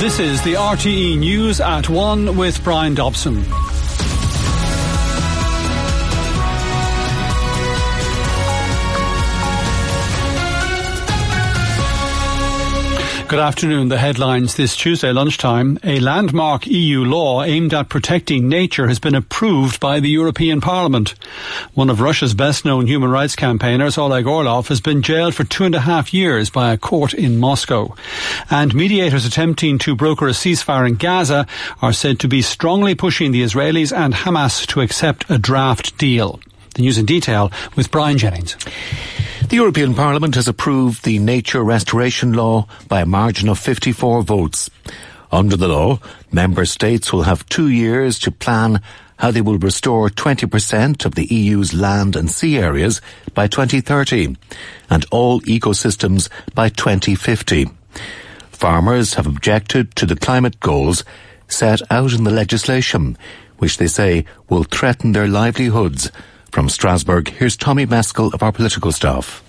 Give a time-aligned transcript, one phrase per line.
[0.00, 3.42] This is the RTE News at 1 with Bryan Dobson.
[13.34, 13.88] Good afternoon.
[13.88, 15.80] The headlines this Tuesday lunchtime.
[15.82, 21.16] A landmark EU law aimed at protecting nature has been approved by the European Parliament.
[21.72, 25.64] One of Russia's best known human rights campaigners, Oleg Orlov, has been jailed for two
[25.64, 27.96] and a half years by a court in Moscow.
[28.50, 31.48] And mediators attempting to broker a ceasefire in Gaza
[31.82, 36.38] are said to be strongly pushing the Israelis and Hamas to accept a draft deal.
[36.76, 38.56] The news in detail with Brian Jennings.
[39.48, 44.70] The European Parliament has approved the nature restoration law by a margin of 54 votes.
[45.30, 46.00] Under the law,
[46.32, 48.80] member states will have two years to plan
[49.18, 53.02] how they will restore 20% of the EU's land and sea areas
[53.34, 54.34] by 2030
[54.88, 57.68] and all ecosystems by 2050.
[58.50, 61.04] Farmers have objected to the climate goals
[61.48, 63.18] set out in the legislation,
[63.58, 66.10] which they say will threaten their livelihoods
[66.54, 69.43] from Strasbourg, here's Tommy Meskill of our political staff.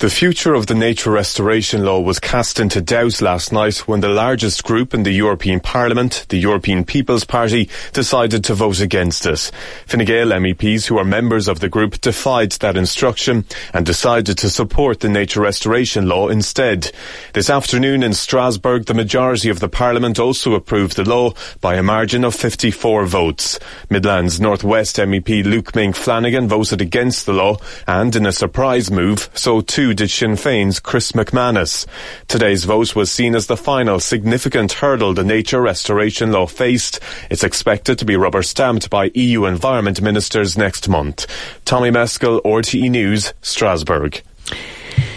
[0.00, 4.08] The future of the nature restoration law was cast into doubt last night when the
[4.08, 9.50] largest group in the European Parliament, the European People's Party, decided to vote against it.
[9.86, 14.50] Fine Gael MEPs who are members of the group defied that instruction and decided to
[14.50, 16.90] support the nature restoration law instead.
[17.32, 21.82] This afternoon in Strasbourg, the majority of the Parliament also approved the law by a
[21.82, 23.58] margin of 54 votes.
[23.88, 27.56] Midlands Northwest MEP Luke Ming Flanagan voted against the law
[27.86, 31.84] and in a surprise move, so too did Sinn Féin's Chris MacManus.
[32.28, 37.00] Today's vote was seen as the final significant hurdle the nature restoration law faced.
[37.28, 41.26] It's expected to be rubber stamped by EU environment ministers next month.
[41.66, 44.22] Tommy Meskill, RTE News, Strasbourg.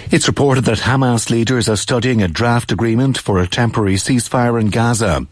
[0.10, 4.68] It's reported that Hamas leaders are studying a draft agreement for a temporary ceasefire in
[4.68, 5.28] Gaza.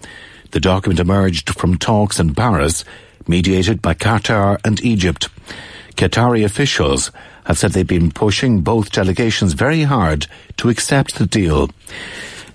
[0.52, 2.86] The document emerged from talks in Paris,
[3.28, 5.30] mediated by Qatar and Egypt.
[5.96, 7.12] Qatari officials
[7.46, 11.70] have said they've been pushing both delegations very hard to accept the deal.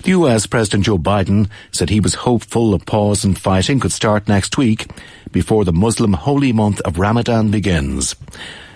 [0.02, 4.28] The US President Joe Biden said he was hopeful a pause in fighting could start
[4.28, 4.86] next week
[5.30, 8.16] before the Muslim holy month of Ramadan begins.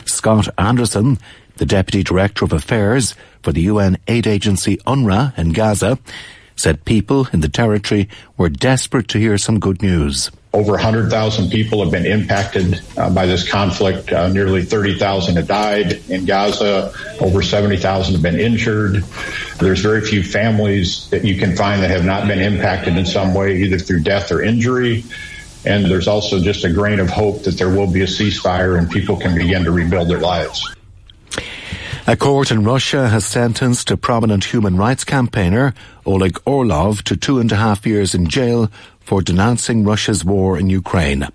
[0.04, 1.18] Scott Anderson,
[1.56, 5.98] the Deputy Director of Affairs for the UN aid agency UNRWA in Gaza,
[6.56, 10.30] said people in the territory were desperate to hear some good news.
[10.54, 14.12] Over 100,000 people have been impacted uh, by this conflict.
[14.12, 16.94] Uh, nearly 30,000 have died in Gaza.
[17.20, 19.02] Over 70,000 have been injured.
[19.58, 23.34] There's very few families that you can find that have not been impacted in some
[23.34, 25.02] way, either through death or injury.
[25.64, 28.88] And there's also just a grain of hope that there will be a ceasefire and
[28.88, 30.64] people can begin to rebuild their lives.
[32.06, 35.72] A court in Russia has sentenced a prominent human rights campaigner,
[36.04, 38.70] Oleg Orlov, to two and a half years in jail
[39.04, 41.28] for denouncing Russia's war in Ukraine.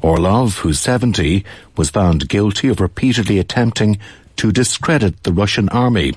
[0.00, 1.44] Orlov, who's 70,
[1.76, 3.98] was found guilty of repeatedly attempting
[4.36, 6.14] to discredit the Russian army.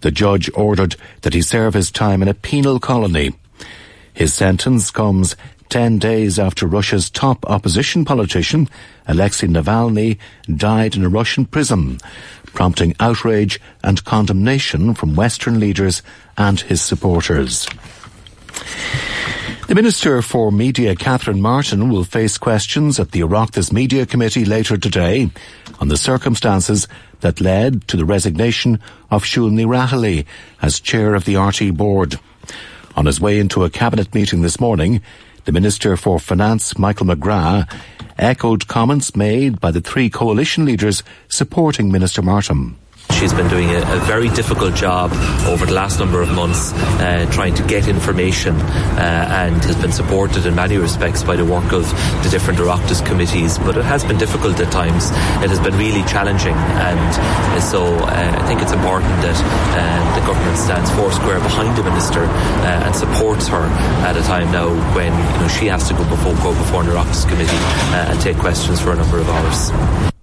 [0.00, 3.34] The judge ordered that he serve his time in a penal colony.
[4.12, 5.36] His sentence comes
[5.70, 8.68] 10 days after Russia's top opposition politician,
[9.06, 10.18] Alexei Navalny,
[10.56, 12.00] died in a Russian prison
[12.54, 16.02] prompting outrage and condemnation from Western leaders
[16.36, 17.68] and his supporters.
[19.68, 24.78] The Minister for Media, Catherine Martin, will face questions at the Oireachtas Media Committee later
[24.78, 25.30] today
[25.78, 26.88] on the circumstances
[27.20, 28.80] that led to the resignation
[29.10, 30.24] of Siún Ní Raghallaigh
[30.62, 32.18] as chair of the RTE board.
[32.96, 35.02] On his way into a cabinet meeting this morning,
[35.44, 37.70] the Minister for Finance, Michael McGrath,
[38.18, 42.74] echoed comments made by the three coalition leaders supporting Minister Martin.
[43.18, 45.10] She's been doing a, a, very difficult job
[45.48, 49.90] over the last number of months uh, trying to get information uh, and has been
[49.90, 51.82] supported in many respects by the work of
[52.22, 53.58] the different Oireachtas committees.
[53.58, 55.10] But it has been difficult at times.
[55.42, 56.54] It has been really challenging.
[56.54, 61.76] And so uh, I think it's important that uh, the government stands four square behind
[61.76, 63.66] the minister uh, and supports her
[64.06, 66.86] at a time now when you know, she has to go before, go before an
[66.86, 67.64] Oireachtas committee
[67.98, 70.17] and take questions for a number of hours.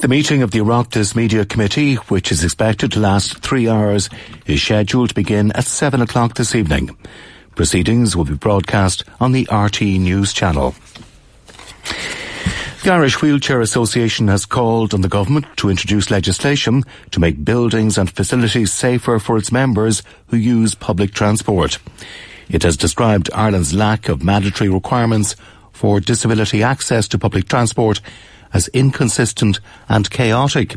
[0.00, 4.08] The meeting of the Oireachtas Media Committee, which is expected to last three hours,
[4.46, 6.96] is scheduled to begin at seven o'clock this evening.
[7.54, 10.74] Proceedings will be broadcast on the RTE News channel.
[12.82, 17.98] The Irish Wheelchair Association has called on the government to introduce legislation to make buildings
[17.98, 21.78] and facilities safer for its members who use public transport.
[22.48, 25.36] It has described Ireland's lack of mandatory requirements
[25.72, 28.00] for disability access to public transport
[28.52, 30.76] as inconsistent and chaotic.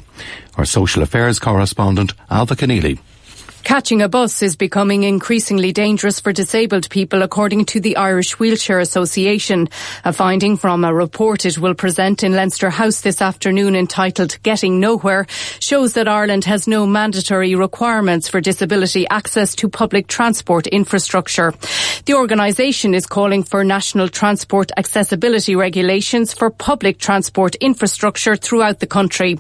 [0.58, 3.00] Our social affairs correspondent, Ailbhe Conneely.
[3.64, 8.80] Catching a bus is becoming increasingly dangerous for disabled people, according to the Irish Wheelchair
[8.80, 9.70] Association.
[10.04, 14.82] A finding from a report it will present in Leinster House this afternoon entitled Getting
[14.82, 15.28] Nowhere
[15.60, 21.54] shows that Ireland has no mandatory requirements for disability access to public transport infrastructure.
[22.06, 28.88] The organisation is calling for national transport accessibility regulations for public transport infrastructure throughout the
[28.88, 29.40] country.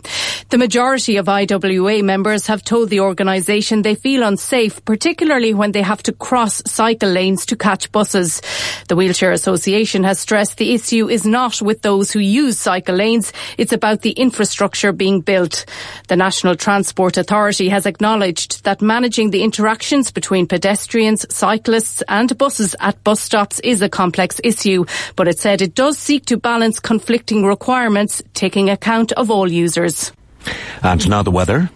[0.49, 5.71] The majority of IWA members have told the organisation they feel feel unsafe, particularly when
[5.71, 8.43] they have to cross cycle lanes to catch buses.
[8.87, 13.33] The Wheelchair Association has stressed the issue is not with those who use cycle lanes,
[13.57, 15.65] it's about the infrastructure being built.
[16.09, 22.75] The National Transport Authority has acknowledged that managing the interactions between pedestrians, cyclists and buses
[22.79, 24.85] at bus stops is a complex issue,
[25.15, 30.11] but it said it does seek to balance conflicting requirements, taking account of all users.
[30.83, 31.71] And now the weather.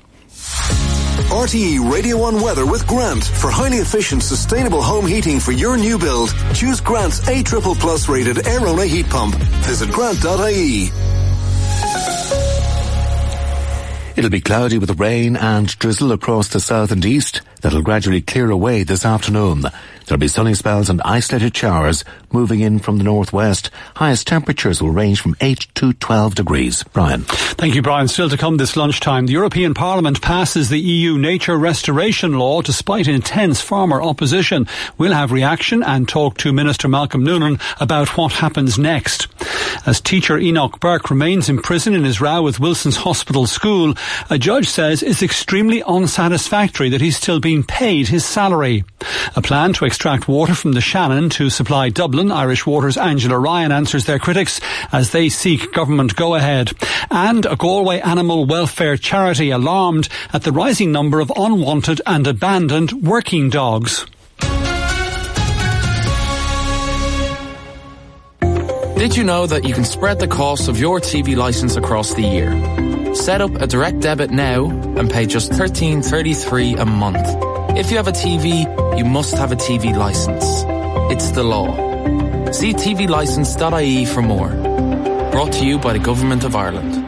[1.27, 3.21] RTE Radio 1 Weather with Grant.
[3.21, 8.07] For highly efficient, sustainable home heating for your new build, choose Grant's A triple plus
[8.07, 9.35] rated Aerona heat pump.
[9.35, 10.89] Visit grant.ie.
[14.15, 18.49] It'll be cloudy with rain and drizzle across the south and east that'll gradually clear
[18.49, 19.65] away this afternoon.
[20.07, 23.69] There'll be sunny spells and isolated showers moving in from the northwest.
[23.95, 26.83] Highest temperatures will range from 8 to 12 degrees.
[26.93, 27.23] Brian.
[27.23, 28.07] Thank you, Brian.
[28.07, 29.25] Still to come this lunchtime.
[29.25, 34.65] The European Parliament passes the EU nature restoration law despite intense farmer opposition.
[34.97, 39.27] We'll have reaction and talk to Minister Malcolm Noonan about what happens next.
[39.85, 43.93] As teacher Enoch Burke remains in prison in his row with Wilson's Hospital School,
[44.29, 48.83] a judge says it's extremely unsatisfactory that he's still being paid his salary.
[49.35, 53.71] A plan to extract water from the Shannon to supply Dublin, Irish Water's Angela Ryan
[53.71, 54.61] answers their critics
[54.91, 56.71] as they seek government go-ahead.
[57.09, 62.91] And a Galway animal welfare charity alarmed at the rising number of unwanted and abandoned
[62.91, 64.05] working dogs.
[68.39, 72.21] Did you know that you can spread the cost of your TV license across the
[72.21, 73.15] year?
[73.15, 77.56] Set up a direct debit now and pay just $13.33 a month.
[77.77, 78.65] If you have a TV,
[78.97, 80.63] you must have a TV license.
[81.13, 81.67] It's the law.
[82.51, 84.49] See tvlicense.ie for more.
[85.29, 87.06] Brought to you by the Government of Ireland.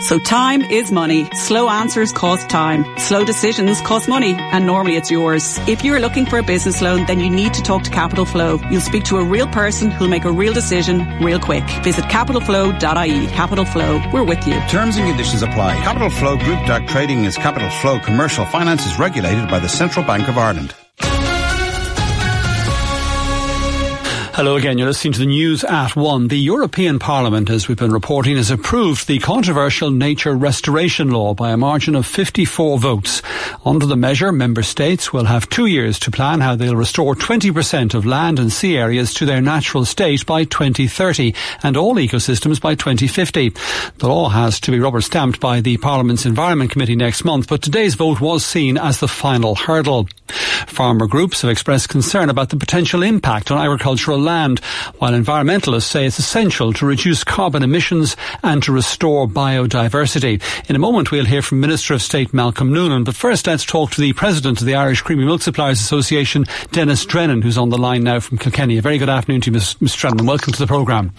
[0.00, 1.28] So time is money.
[1.34, 2.84] Slow answers cost time.
[2.98, 5.58] Slow decisions cost money, and normally it's yours.
[5.66, 8.60] If you're looking for a business loan, then you need to talk to Capital Flow.
[8.70, 11.64] You'll speak to a real person who'll make a real decision real quick.
[11.82, 13.26] Visit capitalflow.ie.
[13.28, 14.60] Capital Flow, we're with you.
[14.68, 15.74] Terms and conditions apply.
[15.82, 20.04] Capital Flow Group Dark Trading is Capital Flow Commercial Finance is regulated by the Central
[20.04, 20.74] Bank of Ireland.
[24.38, 24.78] Hello again.
[24.78, 26.28] You're listening to the news at one.
[26.28, 31.50] The European Parliament, as we've been reporting, has approved the controversial nature restoration law by
[31.50, 33.20] a margin of 54 votes.
[33.66, 37.94] Under the measure, member states will have two years to plan how they'll restore 20%
[37.94, 42.76] of land and sea areas to their natural state by 2030 and all ecosystems by
[42.76, 43.48] 2050.
[43.96, 47.60] The law has to be rubber stamped by the Parliament's Environment Committee next month, but
[47.60, 50.06] today's vote was seen as the final hurdle.
[50.66, 54.60] Farmer groups have expressed concern about the potential impact on agricultural land,
[54.98, 60.42] while environmentalists say it's essential to reduce carbon emissions and to restore biodiversity.
[60.68, 63.90] In a moment, we'll hear from Minister of State Malcolm Noonan, but first let's talk
[63.92, 67.78] to the President of the Irish Creamery Milk Suppliers Association, Denis Drennan, who's on the
[67.78, 68.78] line now from Kilkenny.
[68.78, 69.98] A very good afternoon to you, Mr.
[69.98, 70.26] Drennan.
[70.26, 71.12] Welcome to the programme.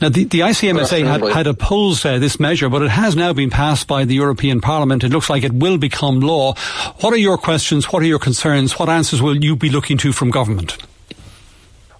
[0.00, 3.50] Now, the, the ICMSA had, had opposed uh, this measure, but it has now been
[3.50, 5.04] passed by the European Parliament.
[5.04, 6.54] It looks like it will become law.
[7.00, 7.92] What are your questions?
[7.92, 8.78] What are your concerns?
[8.78, 10.76] What answers will you be looking to from government?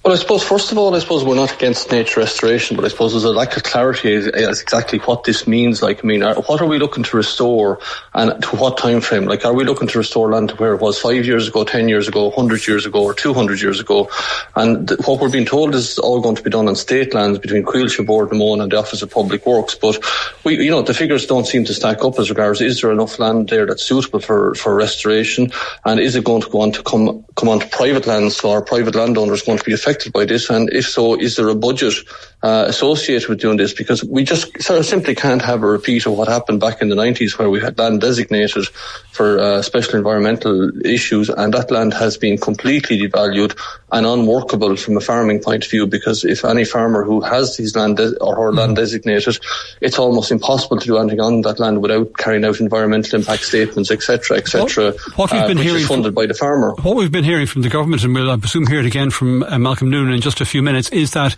[0.04, 2.88] Well, I suppose first of all, I suppose we're not against nature restoration, but I
[2.88, 5.80] suppose there's a lack of clarity as, as exactly what this means.
[5.80, 7.78] Like, I mean, are, what are we looking to restore,
[8.12, 9.26] and to what time frame?
[9.26, 11.88] Like, are we looking to restore land to where it was five years ago, ten
[11.88, 14.11] years ago, hundred years ago, or two hundred years ago?
[14.56, 17.38] And th- what we're being told is all going to be done on state lands
[17.38, 19.76] between Coillte Bord na Móna and the Office of Public Works.
[19.76, 20.02] But
[20.42, 23.21] we, you know, the figures don't seem to stack up as regards is there enough
[23.21, 25.52] land there that's suitable for for restoration,
[25.85, 28.62] and is it going to go on to come come onto private lands, so our
[28.62, 29.91] private landowners going to be affected?
[29.92, 30.50] Affected by this?
[30.50, 31.94] And if so, is there a budget
[32.42, 33.72] uh, associated with doing this?
[33.72, 36.88] Because we just sort of simply can't have a repeat of what happened back in
[36.88, 38.66] the 90s where we had land designated
[39.12, 43.56] for uh, special environmental issues and that land has been completely devalued
[43.92, 47.76] and unworkable from a farming point of view because if any farmer who has his
[47.76, 49.38] land de- or her land designated,
[49.82, 53.90] it's almost impossible to do anything on that land without carrying out environmental impact statements,
[53.90, 54.87] etc., etc.
[54.87, 56.75] What, what we've uh, been hearing funded from, by the farmer.
[56.80, 59.42] What we've been hearing from the government, and we'll I presume hear it again from
[59.42, 61.34] uh, Malcolm Noonan in just a few minutes, is that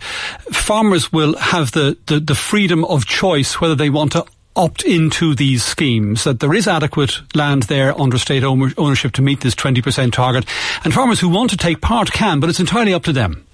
[0.51, 4.25] farmers will have the, the, the freedom of choice whether they want to
[4.55, 9.41] opt into these schemes, that there is adequate land there under state ownership to meet
[9.41, 10.45] this 20% target,
[10.83, 13.45] and farmers who want to take part can, but it's entirely up to them.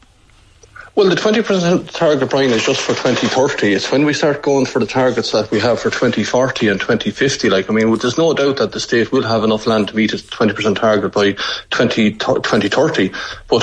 [1.02, 3.74] Well, the 20% target, Brian, is just for 2030.
[3.74, 7.50] It's when we start going for the targets that we have for 2040 and 2050.
[7.50, 10.14] Like, I mean, there's no doubt that the state will have enough land to meet
[10.14, 11.36] its 20% target by
[11.72, 13.12] 20, 2030.
[13.48, 13.62] But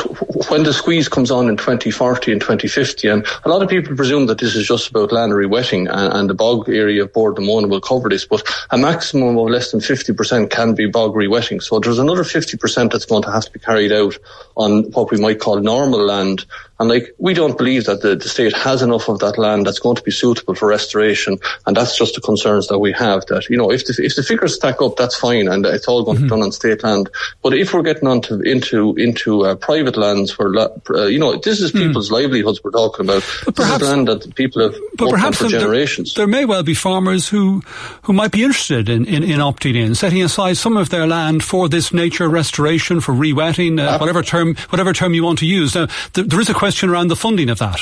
[0.50, 4.26] when the squeeze comes on in 2040 and 2050, and a lot of people presume
[4.26, 7.68] that this is just about land rewetting and, and the bog area of Bord Mona
[7.68, 11.62] will cover this, but a maximum of less than 50% can be bog rewetting.
[11.62, 14.18] So there's another 50% that's going to have to be carried out
[14.56, 16.44] on what we might call normal land
[16.80, 19.80] and like, we don't believe that the, the state has enough of that land that's
[19.80, 21.38] going to be suitable for restoration.
[21.66, 24.22] And that's just the concerns that we have that, you know, if the, if the
[24.22, 25.48] figures stack up, that's fine.
[25.48, 26.28] And it's all going mm-hmm.
[26.28, 26.40] to be mm-hmm.
[26.40, 27.10] done on state land.
[27.42, 31.60] But if we're getting onto, into, into uh, private lands where, uh, you know, this
[31.60, 31.78] is hmm.
[31.78, 32.12] people's mm.
[32.12, 33.24] livelihoods we're talking about.
[33.44, 36.14] But perhaps, land that people have but perhaps for generations.
[36.14, 37.62] There, there, may well be farmers who,
[38.02, 41.42] who might be interested in, in, in opting in, setting aside some of their land
[41.42, 45.74] for this nature restoration, for rewetting, uh, whatever term, whatever term you want to use.
[45.74, 47.80] Now, th- there is a question question around the funding of that.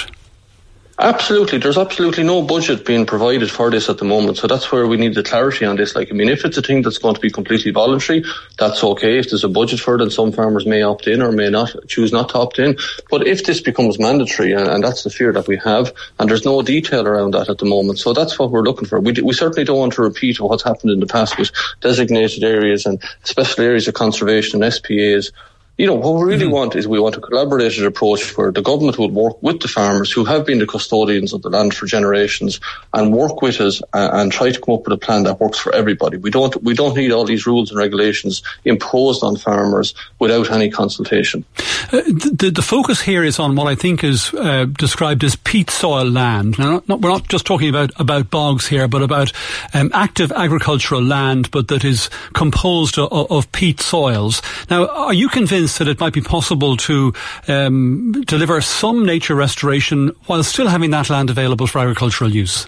[0.96, 1.58] Absolutely.
[1.58, 4.38] There's absolutely no budget being provided for this at the moment.
[4.38, 5.96] So that's where we need the clarity on this.
[5.96, 8.24] Like, I mean, if it's a thing that's going to be completely voluntary,
[8.58, 9.18] that's okay.
[9.18, 11.74] If there's a budget for it, then some farmers may opt in or may not
[11.88, 12.78] choose not to opt in.
[13.10, 16.44] But if this becomes mandatory, and, and that's the fear that we have, and there's
[16.44, 17.98] no detail around that at the moment.
[17.98, 19.00] So that's what we're looking for.
[19.00, 21.50] We, we certainly don't want to repeat what's happened in the past with
[21.80, 25.32] designated areas and special areas of conservation and SPAs
[25.78, 26.52] you know, what we really mm-hmm.
[26.52, 30.10] want is we want a collaborated approach where the government will work with the farmers
[30.10, 32.60] who have been the custodians of the land for generations
[32.94, 35.58] and work with us and, and, try to come up with a plan that works
[35.58, 36.16] for everybody.
[36.16, 40.70] We don't we don't need all these rules and regulations imposed on farmers without any
[40.70, 41.44] consultation.
[41.92, 45.68] Uh, the, the focus here is on what I think is uh, described as peat
[45.70, 46.58] soil land.
[46.58, 49.30] Now, not, not, we're not just talking about about bogs here, but about
[49.74, 54.40] um, active agricultural land, but that is composed of, of peat soils.
[54.70, 55.65] Now, are you convinced?
[55.78, 57.12] That it might be possible to
[57.48, 62.66] um, deliver some nature restoration while still having that land available for agricultural use?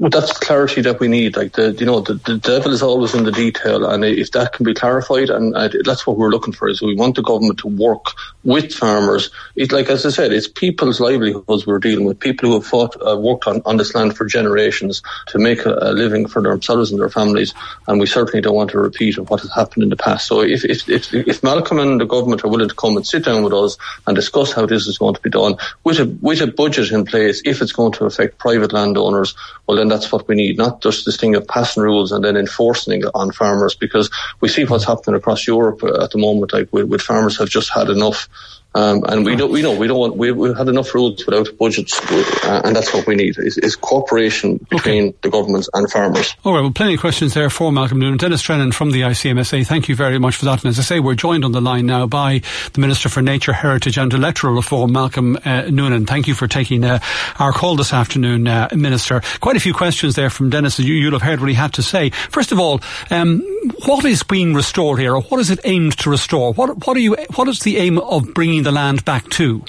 [0.00, 1.36] Well, that's clarity that we need.
[1.36, 4.52] Like the, you know, the, the devil is always in the detail, and if that
[4.52, 7.68] can be clarified, and that's what we're looking for, is we want the government to
[7.68, 8.06] work
[8.42, 9.30] with farmers.
[9.54, 12.18] It's like as I said, it's people's livelihoods we're dealing with.
[12.18, 15.74] People who have fought, uh, worked on, on this land for generations to make a,
[15.80, 17.54] a, living for themselves and their families,
[17.86, 20.26] and we certainly don't want to repeat of what has happened in the past.
[20.26, 23.24] So if if if, if Malcolm and the government are willing to come and sit
[23.24, 23.76] down with us
[24.08, 27.04] and discuss how this is going to be done with a with a budget in
[27.04, 29.36] place, if it's going to affect private landowners,
[29.68, 32.36] well then that's what we need, not just this thing of passing rules and then
[32.36, 34.10] enforcing it on farmers, because
[34.40, 37.50] we see what's happening across Europe uh, at the moment, like with, with farmers have
[37.50, 38.28] just had enough
[38.74, 41.48] um, and we don't, we know, we don't want, we, we've had enough rules without
[41.58, 41.98] budgets,
[42.44, 45.18] uh, and that's what we need, is, is cooperation between okay.
[45.22, 46.34] the governments and farmers.
[46.44, 48.18] All right, well, plenty of questions there for Malcolm Noonan.
[48.18, 50.64] Denis Drennan from the ICMSA, thank you very much for that.
[50.64, 53.52] And as I say, we're joined on the line now by the Minister for Nature,
[53.52, 56.06] Heritage and Electoral Reform, Malcolm uh, Noonan.
[56.06, 56.98] Thank you for taking uh,
[57.38, 59.22] our call this afternoon, uh, Minister.
[59.40, 61.82] Quite a few questions there from Denis, you, you'll have heard what he had to
[61.82, 62.10] say.
[62.10, 63.42] First of all, um,
[63.86, 66.52] what is being restored here, or what is it aimed to restore?
[66.52, 69.64] What, what, are you, what is the aim of bringing the land back to?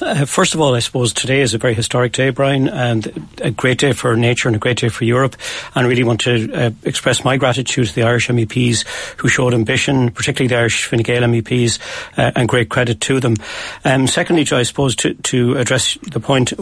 [0.00, 3.50] Uh, first of all, I suppose today is a very historic day, Brian, and a
[3.50, 5.36] great day for nature and a great day for Europe.
[5.74, 8.86] And I really want to uh, express my gratitude to the Irish MEPs
[9.18, 11.78] who showed ambition, particularly the Irish Fine Gael MEPs,
[12.16, 13.36] uh, and great credit to them.
[13.84, 16.52] Um, secondly, I suppose to, to address the point,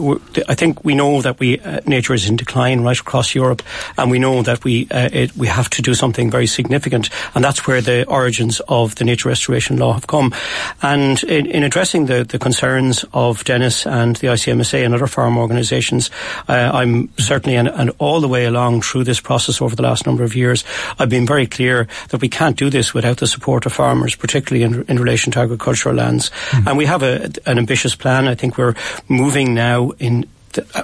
[0.47, 3.63] I think we know that we uh, nature is in decline right across Europe,
[3.97, 7.43] and we know that we uh, it, we have to do something very significant, and
[7.43, 10.33] that's where the origins of the nature restoration law have come.
[10.81, 15.37] And in, in addressing the, the concerns of Denis and the ICMSA and other farm
[15.37, 16.09] organisations.
[16.47, 20.05] Uh, I'm certainly, and, and, all the way along through this process over the last
[20.05, 20.63] number of years,
[20.97, 24.63] I've been very clear that we can't do this without the support of farmers, particularly
[24.63, 26.31] in, in relation to agricultural lands.
[26.51, 26.67] Mm.
[26.67, 28.27] And we have a, an ambitious plan.
[28.27, 28.75] I think we're
[29.07, 30.25] moving now in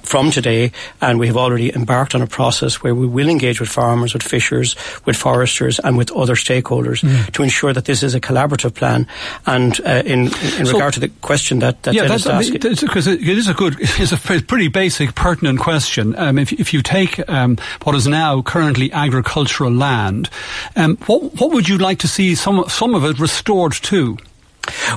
[0.03, 3.69] from today, and we have already embarked on a process where we will engage with
[3.69, 7.31] farmers, with fishers, with foresters, and with other stakeholders mm.
[7.31, 9.07] to ensure that this is a collaborative plan.
[9.45, 13.07] And uh, in, in so, regard to the question that, that yeah, that's, asked, because
[13.07, 16.15] it is a good, it's a pretty basic, pertinent question.
[16.17, 20.29] Um, if, if you take um, what is now currently agricultural land,
[20.75, 24.17] um, what what would you like to see some some of it restored to?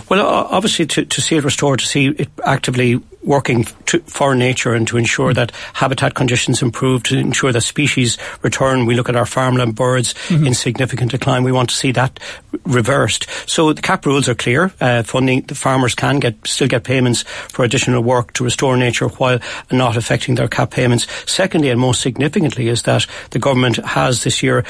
[0.09, 4.75] Well, obviously, to, to see it restored, to see it actively working to, for nature
[4.75, 8.87] and to ensure that habitat conditions improve, to ensure that species return.
[8.87, 10.47] We look at our farmland birds mm-hmm.
[10.47, 11.43] in significant decline.
[11.43, 12.19] We want to see that
[12.65, 13.27] reversed.
[13.49, 14.73] So the CAP rules are clear.
[14.81, 19.09] Uh, funding, the farmers can get still get payments for additional work to restore nature
[19.09, 21.07] while not affecting their CAP payments.
[21.31, 24.65] Secondly, and most significantly, is that the government has this year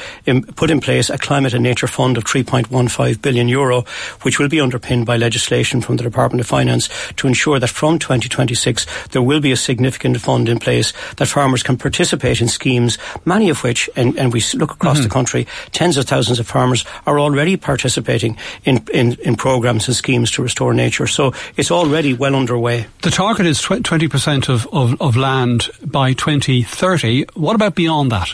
[0.55, 3.85] put in place a climate and nature fund of 3.15 billion euro,
[4.21, 7.99] which will be underpinned by legislation from the Department of Finance to ensure that from
[8.39, 12.97] 2026 there will be a significant fund in place that farmers can participate in schemes,
[13.25, 15.03] many of which, and, and we look across mm-hmm.
[15.03, 19.95] the country, tens of thousands of farmers are already participating in, in, in programs and
[19.95, 21.07] schemes to restore nature.
[21.07, 22.87] So it's already well underway.
[23.01, 27.25] The target is 20% of, of, of land by 2030.
[27.35, 28.33] What about beyond that?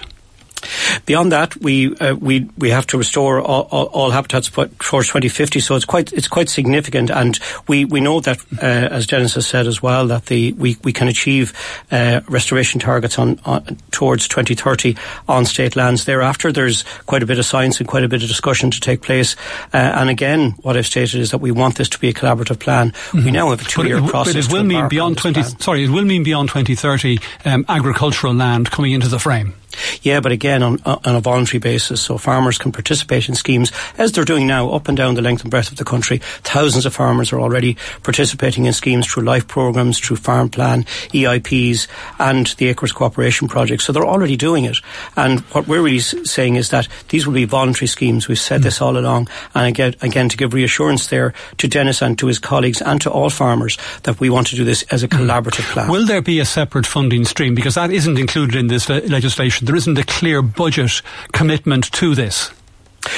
[1.05, 5.59] Beyond that, we uh, we we have to restore all, all, all, habitats towards 2050.
[5.59, 9.47] So it's quite it's quite significant, and we, we know that uh, as Denis has
[9.47, 11.53] said as well that the we, we can achieve
[11.91, 14.95] uh, restoration targets on, on, towards 2030
[15.27, 16.05] on state lands.
[16.05, 19.01] Thereafter, there's quite a bit of science and quite a bit of discussion to take
[19.01, 19.35] place.
[19.73, 22.59] Uh, and again, what I've stated is that we want this to be a collaborative
[22.59, 22.91] plan.
[22.91, 23.25] Mm-hmm.
[23.25, 24.47] We now have a two-year but it, process.
[24.47, 25.41] But it will mean beyond 20.
[25.41, 25.59] Plan.
[25.59, 29.53] Sorry, it will mean beyond 2030 um, agricultural land coming into the frame.
[30.01, 34.11] Yeah, but again, on, on a voluntary basis, so farmers can participate in schemes as
[34.11, 36.19] they're doing now up and down the length and breadth of the country.
[36.43, 41.87] Thousands of farmers are already participating in schemes through life programs, through farm plan, EIPs,
[42.19, 43.81] and the Acres Cooperation Project.
[43.81, 44.77] So they're already doing it.
[45.15, 48.27] And what we're really saying is that these will be voluntary schemes.
[48.27, 48.65] We've said mm.
[48.65, 49.29] this all along.
[49.53, 53.11] And again, again, to give reassurance there to Denis and to his colleagues and to
[53.11, 55.89] all farmers that we want to do this as a collaborative plan.
[55.89, 57.55] Will there be a separate funding stream?
[57.55, 62.51] Because that isn't included in this legislation there isn't a clear budget commitment to this.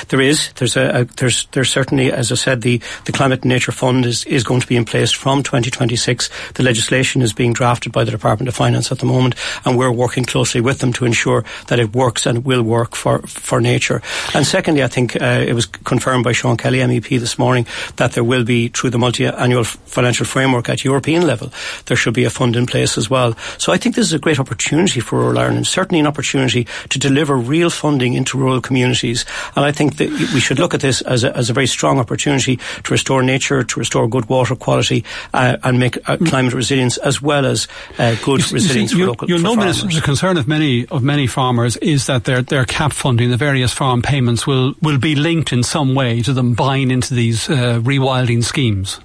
[0.09, 0.51] There is.
[0.53, 4.05] There's a, a, there's there's certainly, as I said, the, the Climate and Nature Fund
[4.05, 6.29] is, is going to be in place from 2026.
[6.53, 9.91] The legislation is being drafted by the Department of Finance at the moment, and we're
[9.91, 14.01] working closely with them to ensure that it works and will work for, for nature.
[14.33, 17.65] And secondly, I think uh, it was confirmed by Sean Kelly MEP this morning
[17.95, 21.51] that there will be through the multi-annual financial framework at European level,
[21.85, 23.35] there should be a fund in place as well.
[23.57, 26.99] So I think this is a great opportunity for rural Ireland, certainly an opportunity to
[26.99, 29.25] deliver real funding into rural communities.
[29.55, 31.99] And I think that we should look at this as a, as a very strong
[31.99, 36.97] opportunity to restore nature, to restore good water quality, uh, and make uh, climate resilience
[36.97, 37.67] as well as
[37.99, 39.29] uh, good you resilience see, for local.
[39.29, 42.93] You'll know, Minister, the concern of many of many farmers is that their their cap
[42.93, 46.91] funding, the various farm payments, will will be linked in some way to them buying
[46.91, 48.99] into these uh, rewilding schemes.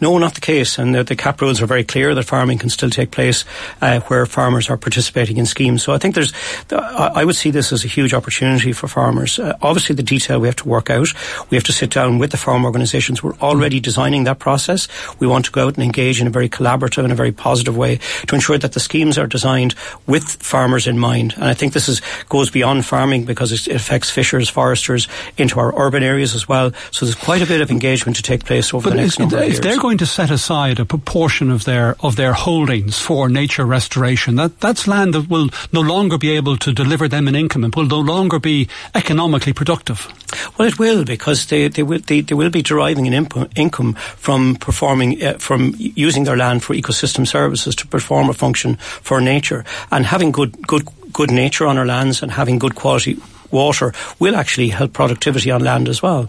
[0.00, 0.78] No, not the case.
[0.78, 3.44] And the, the, cap rules are very clear that farming can still take place
[3.80, 5.82] uh, where farmers are participating in schemes.
[5.82, 6.32] So I think there's,
[6.70, 9.38] I would see this as a huge opportunity for farmers.
[9.38, 11.08] Uh, obviously, the detail we have to work out.
[11.50, 13.22] We have to sit down with the farm organisations.
[13.22, 14.88] We're already designing that process.
[15.18, 17.76] We want to go out and engage in a very collaborative and a very positive
[17.76, 19.74] way to ensure that the schemes are designed
[20.06, 21.34] with farmers in mind.
[21.34, 25.78] And I think this is goes beyond farming because it affects fishers, foresters, into our
[25.78, 26.72] urban areas as well.
[26.90, 29.36] So there's quite a bit of engagement to take place over but the next number
[29.36, 33.28] of years they're going to set aside a proportion of their of their holdings for
[33.28, 37.34] nature restoration, that that's land that will no longer be able to deliver them an
[37.34, 40.08] income and will no longer be economically productive.
[40.56, 44.56] Well, it will because they they will they, they will be deriving an income from
[44.56, 49.64] performing uh, from using their land for ecosystem services to perform a function for nature
[49.90, 53.16] and having good good good nature on our lands and having good quality
[53.50, 56.28] water will actually help productivity on land as well.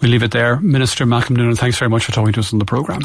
[0.00, 0.60] We'll leave it there.
[0.60, 3.02] Minister Malcolm Noonan, thanks very much for talking to us on the programme.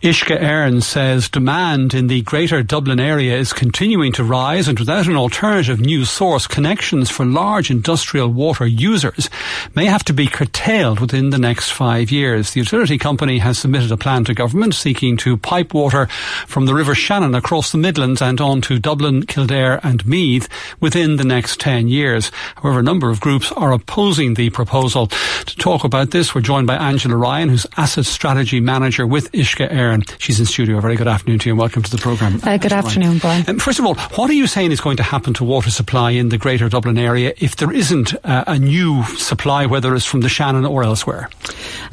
[0.00, 5.08] Uisce Éireann says demand in the greater Dublin area is continuing to rise and without
[5.08, 9.28] an alternative new source, connections for large industrial water users
[9.74, 12.52] may have to be curtailed within the next five years.
[12.52, 16.06] The utility company has submitted a plan to government seeking to pipe water
[16.46, 21.16] from the River Shannon across the Midlands and on to Dublin, Kildare and Meath within
[21.16, 22.30] the next 10 years.
[22.54, 25.08] However, a number of groups are opposing the proposal.
[25.08, 29.87] To talk about this, we're joined by Angela Ryan, who's Asset Strategy Manager with Uisce
[29.88, 30.78] Éireann She's in studio.
[30.78, 32.40] A Very good afternoon to you and welcome to the programme.
[32.42, 33.44] Uh, good afternoon, Brian.
[33.48, 36.10] Um, first of all, what are you saying is going to happen to water supply
[36.10, 40.20] in the greater Dublin area if there isn't uh, a new supply, whether it's from
[40.20, 41.30] the Shannon or elsewhere?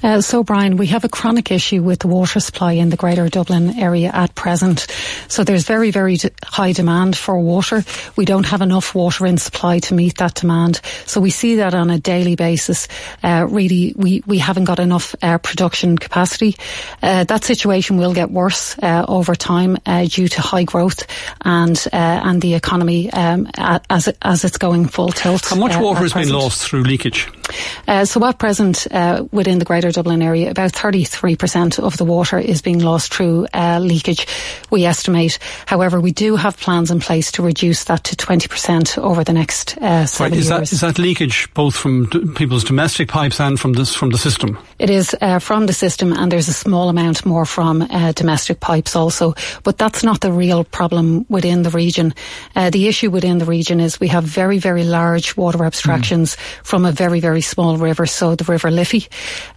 [0.04, 3.30] Uh, so, Brian, we have a chronic issue with the water supply in the greater
[3.30, 4.88] Dublin area at present.
[5.28, 7.84] So there's very, very d- high demand for water.
[8.16, 10.82] We don't have enough water in supply to meet that demand.
[11.06, 12.88] So we see that on a daily basis.
[13.24, 16.56] Uh, really, we, we haven't got enough uh, production capacity.
[17.02, 21.06] Uh, that situation will get worse uh, over time uh, due to high growth
[21.42, 25.46] and uh, and the economy um, as it, as it's going full tilt.
[25.46, 26.32] How much water has present.
[26.32, 27.28] been lost through leakage?
[27.88, 32.40] Uh, so at present, uh, within the Greater Dublin area, about 33% of the water
[32.40, 34.28] is being lost through uh, leakage,
[34.70, 35.40] we estimate.
[35.66, 39.78] However, we do have plans in place to reduce that to 20% over the next
[39.78, 40.60] uh, seven right, is years.
[40.60, 44.18] That, is that leakage both from d- people's domestic pipes and from, this, from the
[44.18, 44.58] system?
[44.80, 48.60] It is uh, from the system and there's a small amount more from uh, domestic
[48.60, 49.34] pipes also.
[49.64, 52.14] But that's not the real problem within the region.
[52.56, 56.40] Uh, the issue within the region is we have very, very large water abstractions mm.
[56.64, 59.08] from a very, very small river, so the River Liffey.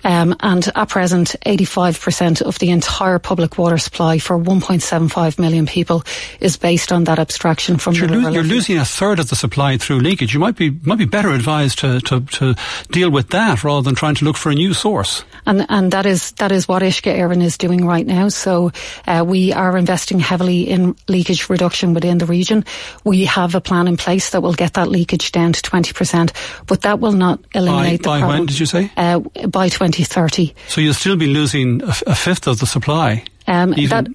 [0.04, 6.02] Um, and at present, 85% of the entire public water supply for 1.75 million people
[6.40, 8.54] is based on that abstraction from you're the River You're Liffey.
[8.54, 10.34] losing a third of the supply through leakage.
[10.34, 12.54] You might be might be better advised to, to, to
[12.90, 15.24] deal with that rather than trying to look for a new source.
[15.46, 18.28] And and that is that is what Uisce Éireann is doing right now.
[18.28, 18.72] So
[19.06, 22.64] uh, we are investing heavily in leakage reduction within the region.
[23.04, 26.32] We have a plan in place that will get that leakage down to 20%,
[26.66, 28.38] but that will not eliminate by, the by problem.
[28.38, 28.90] when did you say?
[28.96, 30.54] Uh, by 2030.
[30.68, 33.24] So you'll still be losing a, a fifth of the supply.
[33.48, 34.06] Um, that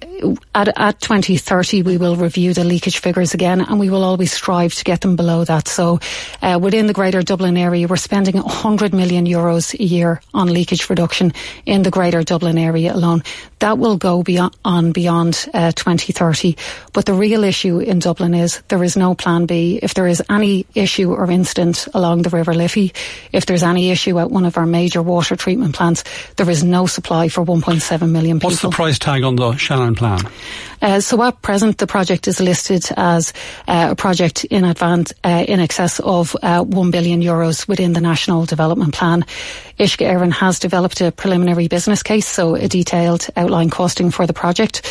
[0.54, 4.72] at, at 2030 we will review the leakage figures again and we will always strive
[4.74, 5.66] to get them below that.
[5.66, 5.98] So
[6.40, 10.88] uh, within the Greater Dublin area we're spending 100 million euros a year on leakage
[10.88, 11.32] reduction
[11.66, 13.24] in the Greater Dublin area alone.
[13.58, 16.56] That will go beyond, on beyond uh, 2030.
[16.92, 19.80] But the real issue in Dublin is there is no plan B.
[19.82, 22.92] If there is any issue or incident along the River Liffey,
[23.32, 26.04] if there's any issue at one of our major water treatment plants,
[26.36, 28.50] there is no supply for 1.7 million people.
[28.50, 30.20] What's the price tag on the Shannon plan?
[30.82, 33.32] Uh, so at present, the project is listed as
[33.66, 38.00] uh, a project in advance uh, in excess of uh, 1 billion euros within the
[38.00, 39.24] National Development Plan.
[39.78, 44.32] Uisce Éireann has developed a preliminary business case, so a detailed outline costing for the
[44.32, 44.82] project.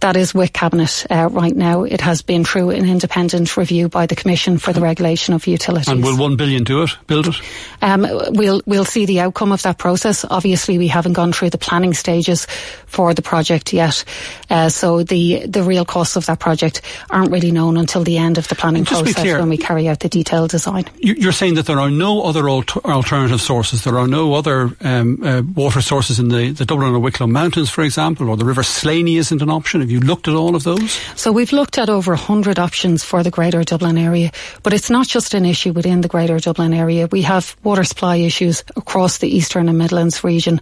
[0.00, 1.82] That is with Cabinet uh, right now.
[1.82, 5.88] It has been through an independent review by the Commission for the Regulation of Utilities.
[5.88, 6.90] And will one billion do it?
[7.08, 7.40] Build it?
[7.82, 10.24] Um, we'll we'll see the outcome of that process.
[10.24, 12.46] Obviously, we haven't gone through the planning stages
[12.86, 14.04] for the project yet,
[14.50, 18.38] uh, so the the real costs of that project aren't really known until the end
[18.38, 20.84] of the planning process clear, when we carry out the detailed design.
[20.98, 23.82] You're saying that there are no other alter- alternative sources.
[23.82, 27.68] There are no other um, uh, water sources in the, the Dublin or Wicklow Mountains,
[27.68, 29.87] for example, or the River Slaney isn't an option.
[29.88, 31.00] Have you looked at all of those?
[31.16, 35.08] So we've looked at over 100 options for the Greater Dublin area, but it's not
[35.08, 37.08] just an issue within the Greater Dublin area.
[37.10, 40.60] We have water supply issues across the Eastern and Midlands region.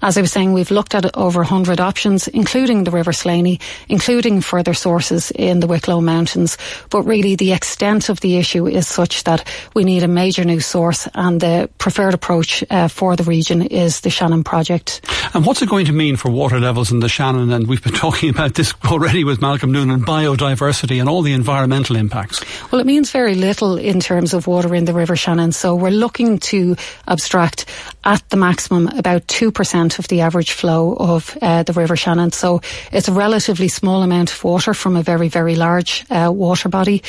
[0.00, 4.40] As I was saying, we've looked at over 100 options, including the River Slaney, including
[4.40, 6.56] further sources in the Wicklow Mountains.
[6.88, 10.60] But really, the extent of the issue is such that we need a major new
[10.60, 15.02] source, and the preferred approach uh, for the region is the Shannon project.
[15.34, 17.52] And what's it going to mean for water levels in the Shannon?
[17.52, 21.96] And we've been talking about this already with Malcolm Noonan, biodiversity and all the environmental
[21.96, 22.44] impacts.
[22.70, 25.52] Well, it means very little in terms of water in the River Shannon.
[25.52, 27.66] So we're looking to abstract
[28.04, 32.32] at the maximum about 2% of the average flow of uh, the River Shannon.
[32.32, 36.68] So it's a relatively small amount of water from a very, very large uh, water
[36.68, 37.02] body.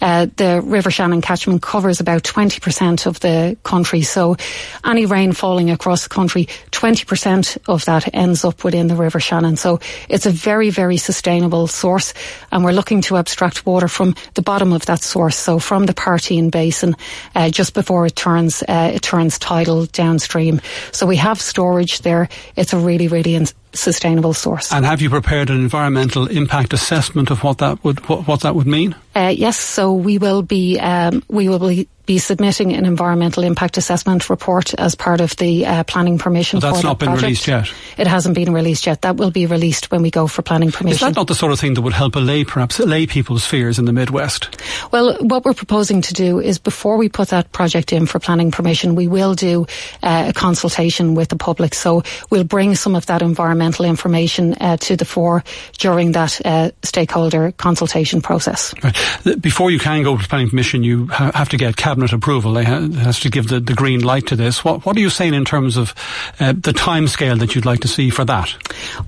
[0.00, 4.02] Uh, the River Shannon catchment covers about 20% of the country.
[4.02, 4.36] So
[4.84, 9.56] any rain falling across the country, 20% of that ends up within the River Shannon.
[9.56, 12.12] So it's a very, very sustainable source.
[12.52, 15.36] And we're looking to abstract water from the bottom of that source.
[15.36, 16.96] So from the Parteen Basin,
[17.34, 20.60] uh, just before it turns, uh, it turns tidal downstream.
[20.92, 22.28] So we have storage there.
[22.56, 24.72] It's a really, really in- sustainable source.
[24.72, 28.54] And have you prepared an environmental impact assessment of what that would what, what that
[28.54, 28.94] would mean?
[29.14, 33.76] Uh, yes, so we will be um, we will be, be submitting an environmental impact
[33.76, 36.58] assessment report as part of the uh, planning permission.
[36.58, 37.22] Well, that's for not that been project.
[37.22, 37.72] released yet.
[37.98, 39.02] It hasn't been released yet.
[39.02, 40.94] That will be released when we go for planning permission.
[40.94, 43.78] Is that not the sort of thing that would help allay perhaps allay people's fears
[43.78, 44.58] in the Midwest?
[44.90, 48.52] Well, what we're proposing to do is before we put that project in for planning
[48.52, 49.66] permission, we will do
[50.02, 51.74] uh, a consultation with the public.
[51.74, 55.44] So we'll bring some of that environmental information uh, to the fore
[55.76, 58.72] during that uh, stakeholder consultation process.
[58.82, 58.96] Right.
[59.42, 62.52] Before you can go to planning permission, you ha- have to get cabinet approval.
[62.54, 64.64] They ha- has to give the, the green light to this.
[64.64, 65.94] What What are you saying in terms of
[66.40, 68.54] uh, the time scale that you'd like to see for that?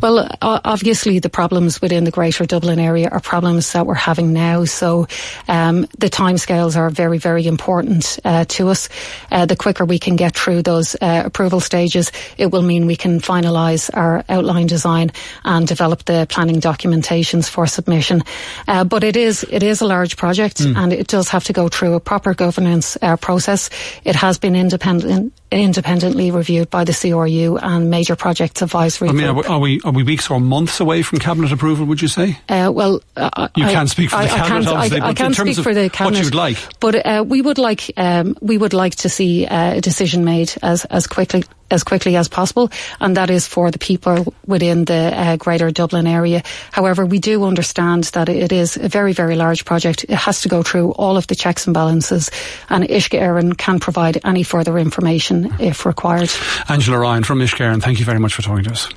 [0.00, 4.64] Well, obviously the problems within the Greater Dublin area are problems that we're having now.
[4.64, 5.06] So
[5.48, 8.88] um, the timescales are very, very important uh, to us.
[9.30, 12.96] Uh, the quicker we can get through those uh, approval stages, it will mean we
[12.96, 15.10] can finalise our outline design
[15.44, 18.22] and develop the planning documentations for submission.
[18.68, 20.76] Uh, but it is it is a large project, Mm.
[20.76, 23.70] and it does have to go through a proper governance uh, process.
[24.04, 29.08] It has been independent independently reviewed by the CRU and major projects advisory.
[29.08, 31.86] I mean, are we, are we, are we weeks or months away from cabinet approval?
[31.86, 32.38] Would you say?
[32.48, 35.16] Uh, well, uh, you I, can't speak for the I, cabinet, I obviously, I, but
[35.16, 36.58] can't in terms speak of for the cabinet, what you'd like.
[36.78, 40.52] But uh, we would like um, we would like to see uh, a decision made
[40.62, 45.12] as as quickly as quickly as possible, and that is for the people within the
[45.14, 46.42] uh, Greater Dublin area.
[46.72, 50.04] However, we do understand that it is a very, very large project.
[50.04, 52.30] It has to go through all of the checks and balances,
[52.68, 56.30] and Uisce Éireann can provide any further information if required.
[56.68, 58.88] Angela Ryan from Éireann, thank you very much for talking to us.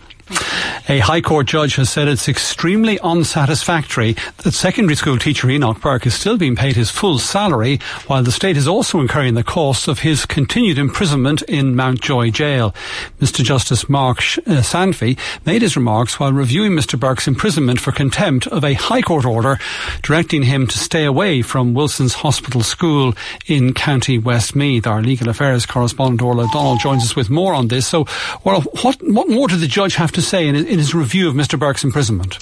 [0.89, 6.05] A High Court judge has said it's extremely unsatisfactory that secondary school teacher Enoch Burke
[6.05, 9.87] is still being paid his full salary while the state is also incurring the costs
[9.87, 12.75] of his continued imprisonment in Mountjoy Jail.
[13.19, 18.47] Mr Justice Mark uh, Sanfey made his remarks while reviewing Mr Burke's imprisonment for contempt
[18.47, 19.59] of a High Court order
[20.01, 23.13] directing him to stay away from Wilson's Hospital School
[23.47, 24.85] in County Westmeath.
[24.85, 27.87] Our legal affairs correspondent Orla O'Donnell joins us with more on this.
[27.87, 28.05] So,
[28.43, 31.59] well, what, what more did the judge have to say in, his review of Mr
[31.59, 32.39] Burke's imprisonment?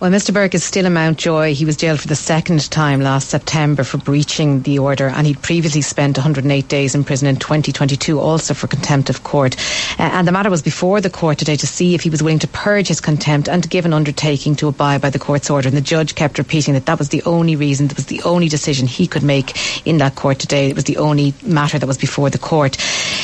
[0.00, 0.32] Well, Mr.
[0.32, 1.52] Burke is still in Mountjoy.
[1.52, 5.42] He was jailed for the second time last September for breaching the order, and he'd
[5.42, 9.56] previously spent 108 days in prison in 2022, also for contempt of court.
[9.98, 12.38] Uh, and the matter was before the court today to see if he was willing
[12.38, 15.68] to purge his contempt and to give an undertaking to abide by the court's order.
[15.68, 18.48] And the judge kept repeating that that was the only reason, that was the only
[18.48, 20.70] decision he could make in that court today.
[20.70, 22.78] It was the only matter that was before the court.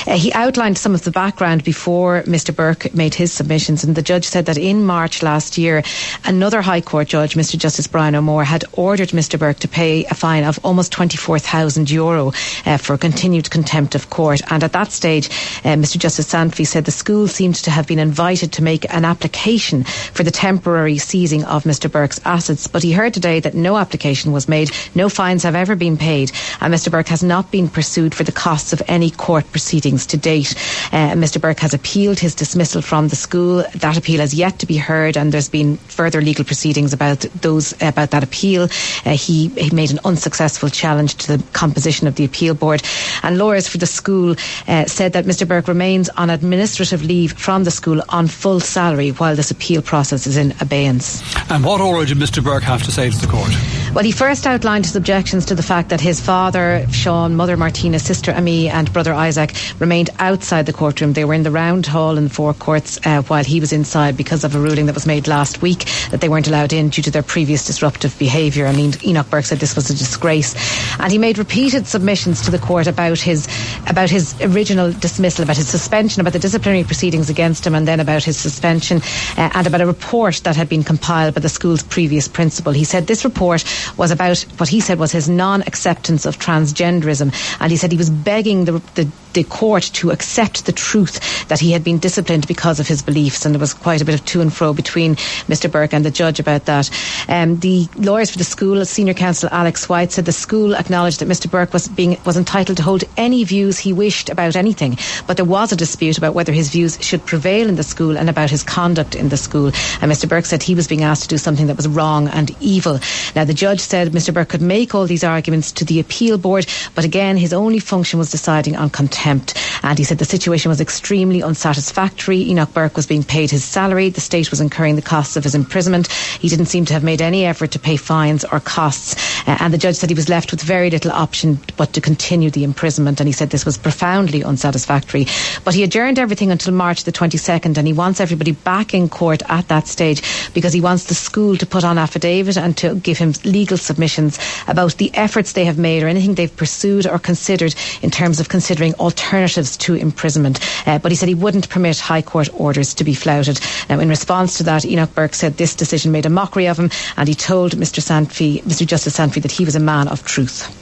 [0.06, 2.54] Uh, he outlined some of the background before Mr.
[2.54, 5.82] Burke made his submissions, and the judge said that in March last year,
[6.24, 7.58] another High Court judge, Mr.
[7.58, 9.38] Justice Brian O'Moore, had ordered Mr.
[9.38, 12.32] Burke to pay a fine of almost 24,000 euro
[12.66, 14.40] uh, for continued contempt of court.
[14.50, 15.26] And at that stage,
[15.64, 15.98] uh, Mr.
[15.98, 20.22] Justice Sanfey said the school seemed to have been invited to make an application for
[20.22, 21.90] the temporary seizing of Mr.
[21.90, 22.68] Burke's assets.
[22.68, 26.30] But he heard today that no application was made, no fines have ever been paid,
[26.60, 26.90] and Mr.
[26.92, 29.50] Burke has not been pursued for the costs of any court
[29.96, 30.54] proceedings to date.
[30.92, 31.40] Uh, Mr.
[31.40, 33.64] Burke has appealed his dismissal from the school.
[33.76, 37.72] That appeal has yet to be heard, and there's been further legal proceedings about those
[37.82, 38.68] about that appeal.
[39.04, 42.82] Uh, he, he, made an unsuccessful challenge to the composition of the appeal board,
[43.22, 44.34] and lawyers for the school
[44.68, 45.46] uh, said that Mr.
[45.46, 50.26] Burke remains on administrative leave from the school on full salary while this appeal process
[50.26, 51.22] is in abeyance.
[51.50, 52.42] And what order did Mr.
[52.42, 53.50] Burke have to say to the court?
[53.94, 57.98] Well, he first outlined his objections to the fact that his father, Sean, mother Martina,
[57.98, 59.54] sister Amy, and brother Isaac
[59.86, 61.12] remained outside the courtroom.
[61.12, 64.42] They were in the round hall the four courts uh, while he was inside because
[64.42, 67.10] of a ruling that was made last week that they weren't allowed in due to
[67.12, 68.66] their previous disruptive behaviour.
[68.66, 70.56] I mean, Enoch Burke said this was a disgrace,
[70.98, 73.46] and he made repeated submissions to the court about his
[73.86, 78.00] about his original dismissal, about his suspension, about the disciplinary proceedings against him, and then
[78.00, 79.00] about his suspension,
[79.36, 82.72] uh, and about a report that had been compiled by the school's previous principal.
[82.72, 83.64] He said this report
[83.96, 88.10] was about what he said was his non-acceptance of transgenderism, and he said he was
[88.10, 92.80] begging the, the the court to accept the truth that he had been disciplined because
[92.80, 95.14] of his beliefs, and there was quite a bit of to and fro between
[95.46, 95.70] Mr.
[95.70, 96.90] Burke and the judge about that.
[97.28, 101.28] Um, the lawyers for the school, senior counsel Alex White, said the school acknowledged that
[101.28, 101.50] Mr.
[101.50, 104.96] Burke was being was entitled to hold any views he wished about anything,
[105.26, 108.30] but there was a dispute about whether his views should prevail in the school and
[108.30, 109.66] about his conduct in the school.
[110.00, 110.26] And Mr.
[110.26, 113.00] Burke said he was being asked to do something that was wrong and evil.
[113.34, 114.32] Now the judge said Mr.
[114.32, 118.18] Burke could make all these arguments to the appeal board, but again his only function
[118.18, 119.25] was deciding on contempt.
[119.26, 122.42] And he said the situation was extremely unsatisfactory.
[122.50, 124.08] Enoch Burke was being paid his salary.
[124.08, 126.10] The state was incurring the costs of his imprisonment.
[126.10, 129.16] He didn't seem to have made any effort to pay fines or costs.
[129.46, 132.50] Uh, and the judge said he was left with very little option but to continue
[132.50, 133.20] the imprisonment.
[133.20, 135.26] And he said this was profoundly unsatisfactory.
[135.64, 139.42] But he adjourned everything until March the 22nd and he wants everybody back in court
[139.48, 140.22] at that stage
[140.54, 144.38] because he wants the school to put on affidavit and to give him legal submissions
[144.68, 148.48] about the efforts they have made or anything they've pursued or considered in terms of
[148.48, 150.60] considering alternatives to imprisonment.
[150.86, 153.60] Uh, but he said he wouldn't permit High Court orders to be flouted.
[153.88, 156.90] Now, in response to that, Enoch Burke said this decision made a mockery of him
[157.16, 158.00] and he told Mr.
[158.00, 158.86] Sanfey, Mr.
[158.86, 160.72] Justice Sanfey that he was a man of truth.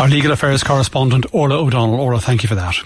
[0.00, 2.00] Our legal affairs correspondent, Orla O'Donnell.
[2.00, 2.76] Orla, thank you for that.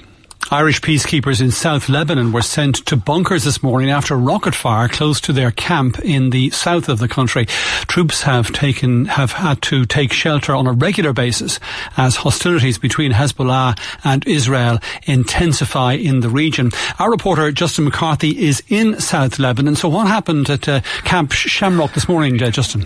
[0.50, 5.20] Irish peacekeepers in South Lebanon were sent to bunkers this morning after rocket fire close
[5.22, 7.46] to their camp in the south of the country.
[7.88, 11.59] Troops have taken, have had to take shelter on a regular basis
[11.96, 16.70] as hostilities between Hezbollah and Israel intensify in the region.
[17.00, 19.74] Our reporter Justin McCarthy is in South Lebanon.
[19.74, 22.85] So what happened at uh, Camp Shamrock this morning, uh, Justin?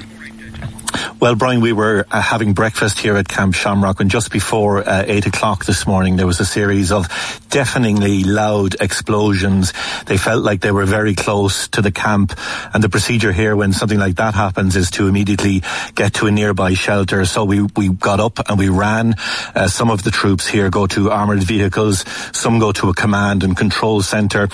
[1.20, 5.04] Well, Brian, we were uh, having breakfast here at Camp Shamrock, and just before uh,
[5.06, 7.08] eight o'clock this morning, there was a series of
[7.50, 9.74] deafeningly loud explosions.
[10.06, 12.32] They felt like they were very close to the camp,
[12.72, 15.62] and the procedure here, when something like that happens, is to immediately
[15.94, 17.26] get to a nearby shelter.
[17.26, 19.14] So we we got up and we ran.
[19.54, 23.44] Uh, some of the troops here go to armored vehicles, some go to a command
[23.44, 24.48] and control center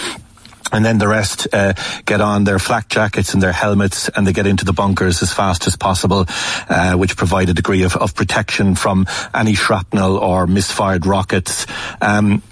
[0.73, 1.75] and then the rest uh,
[2.05, 5.33] get on their flak jackets and their helmets and they get into the bunkers as
[5.33, 6.27] fast as possible,
[6.69, 11.67] uh, which provide a degree of, of protection from any shrapnel or misfired rockets.
[12.01, 12.43] Um,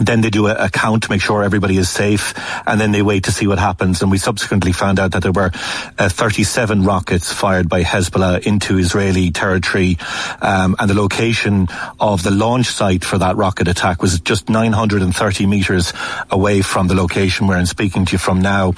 [0.00, 2.34] then they do a, a, count to make sure everybody is safe,
[2.66, 4.02] and then they wait to see what happens.
[4.02, 5.50] And we subsequently found out that there were
[5.98, 9.98] uh, 37 rockets fired by Hezbollah into Israeli territory,
[10.40, 11.68] um, and the location
[12.00, 15.92] of the launch site for that rocket attack was just 930 meters
[16.30, 18.74] away from the location where I'm speaking to you from now.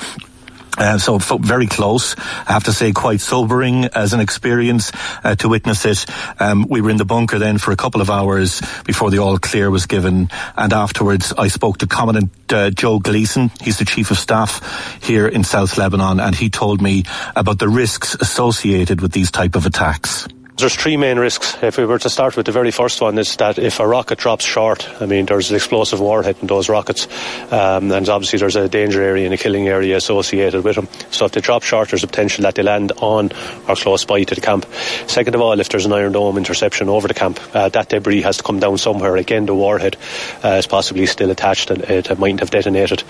[0.76, 2.16] Uh, so very close.
[2.18, 4.92] I have to say, quite sobering as an experience
[5.24, 6.06] uh, to witness it.
[6.38, 9.38] Um, we were in the bunker then for a couple of hours before the all
[9.38, 13.50] clear was given, and afterwards I spoke to Commandant uh, Joe Gleason.
[13.60, 17.68] He's the chief of staff here in South Lebanon, and he told me about the
[17.68, 20.28] risks associated with these type of attacks.
[20.56, 21.54] There's three main risks.
[21.62, 24.16] If we were to start with the very first one, is that if a rocket
[24.16, 27.06] drops short, I mean, there's an explosive warhead in those rockets,
[27.52, 30.88] um, and obviously there's a danger area and a killing area associated with them.
[31.10, 33.32] So if they drop short, there's a potential that they land on
[33.68, 34.64] or close by to the camp.
[35.06, 38.22] Second of all, if there's an Iron Dome interception over the camp, uh, that debris
[38.22, 39.14] has to come down somewhere.
[39.16, 39.98] Again, the warhead
[40.42, 43.04] uh, is possibly still attached and it mightn't have detonated.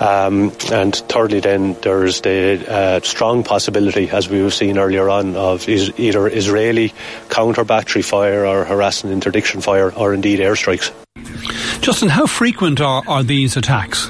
[0.00, 5.68] Um, and thirdly, then there's the uh, strong possibility, as we've seen earlier on, of
[5.68, 6.92] is either Israel daily
[7.28, 10.92] counter battery fire or harassing interdiction fire or indeed airstrikes.
[11.80, 14.08] Justin, how frequent are, are these attacks?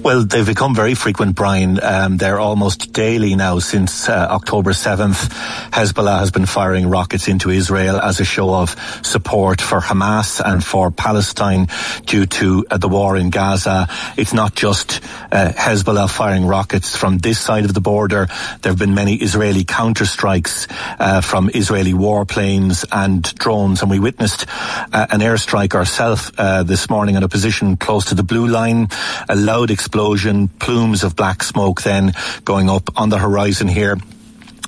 [0.00, 1.78] Well, they've become very frequent, Bryan.
[1.82, 5.28] Um, they're almost daily now since uh, October 7th.
[5.70, 10.64] Hezbollah has been firing rockets into Israel as a show of support for Hamas and
[10.64, 11.68] for Palestine
[12.06, 13.88] due to uh, the war in Gaza.
[14.16, 15.00] It's not just
[15.30, 18.28] uh, Hezbollah firing rockets from this side of the border.
[18.62, 20.66] There have been many Israeli counterstrikes
[20.98, 26.88] uh, from Israeli warplanes and drones, and we witnessed uh, an airstrike ourselves uh, this
[26.88, 28.88] morning in a position close to the blue line.
[29.28, 32.12] A loud explosion, plumes of black smoke then
[32.44, 33.96] going up on the horizon here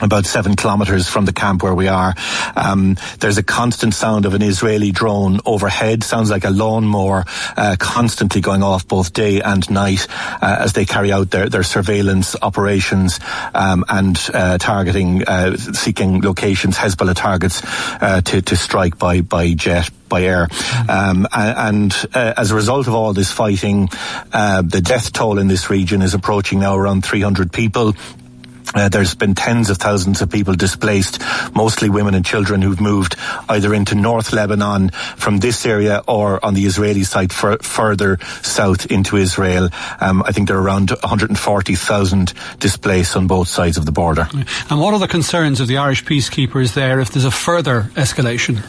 [0.05, 2.15] about seven kilometres from the camp where we are.
[2.57, 6.05] Um, there's a constant sound of an Israeli drone overhead.
[6.05, 7.25] Sounds like a lawnmower
[7.57, 11.63] uh, constantly going off both day and night uh, as they carry out their, their
[11.63, 13.19] surveillance operations
[13.55, 17.63] um, and uh, targeting, uh, seeking locations, Hezbollah targets
[18.01, 20.49] uh, to, to strike by, by jet by air.
[20.89, 23.89] Um, and uh, as a result of all this fighting,
[24.33, 27.95] uh, the death toll in this region is approaching now around 300 people.
[28.75, 31.23] Uh, there's been tens of thousands of people displaced,
[31.55, 33.17] mostly women and children who've moved
[33.49, 38.87] either into North Lebanon from this area or on the Israeli side for, further south
[38.87, 39.69] into Israel.
[40.01, 44.29] Um, I think there are around 140,000 displaced on both sides of the border.
[44.71, 48.63] And what are the concerns of the Irish peacekeepers there if there's a further escalation?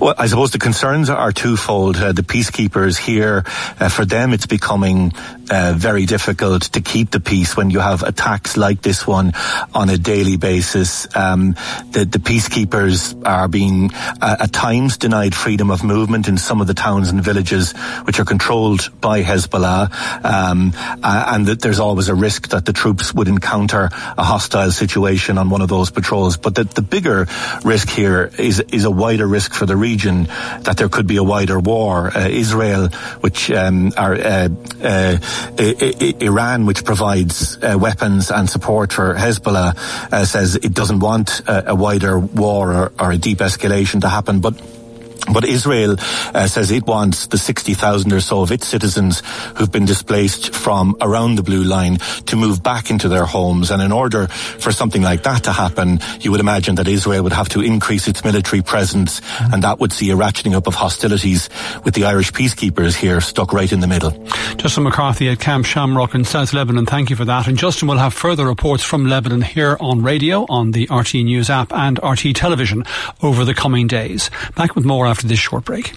[0.00, 1.96] Well, I suppose the concerns are twofold.
[1.96, 3.44] Uh, the peacekeepers here,
[3.80, 5.12] uh, for them, it's becoming
[5.50, 9.32] uh, very difficult to keep the peace when you have attacks like this one
[9.74, 11.06] on a daily basis.
[11.16, 11.54] Um,
[11.90, 16.66] the, the, peacekeepers are being uh, at times denied freedom of movement in some of
[16.66, 17.72] the towns and villages
[18.04, 23.14] which are controlled by Hezbollah, um, and that there's always a risk that the troops
[23.14, 26.36] would encounter a hostile situation on one of those patrols.
[26.36, 27.26] But the, the bigger
[27.64, 30.24] risk here is is a wider risk for the region
[30.62, 32.10] that there could be a wider war.
[32.16, 32.88] Uh, Israel,
[33.20, 34.48] which um, are uh,
[34.82, 35.18] uh,
[35.58, 41.70] Iran, which provides uh, weapons and support for Hezbollah, uh, says it doesn't want a,
[41.70, 44.40] a wider war or, or a deep escalation to happen.
[44.40, 44.60] But
[45.32, 49.22] but Israel uh, says it wants the 60,000 or so of its citizens
[49.56, 53.70] who've been displaced from around the blue line to move back into their homes.
[53.70, 57.32] And in order for something like that to happen, you would imagine that Israel would
[57.32, 61.48] have to increase its military presence and that would see a ratcheting up of hostilities
[61.84, 64.10] with the Irish peacekeepers here stuck right in the middle.
[64.56, 67.46] Justin McCarthy at Camp Shamrock in South Lebanon, thank you for that.
[67.46, 71.50] And Justin will have further reports from Lebanon here on radio, on the RTE News
[71.50, 72.84] app and RTE television
[73.22, 74.30] over the coming days.
[74.54, 75.94] Back with more after this short break.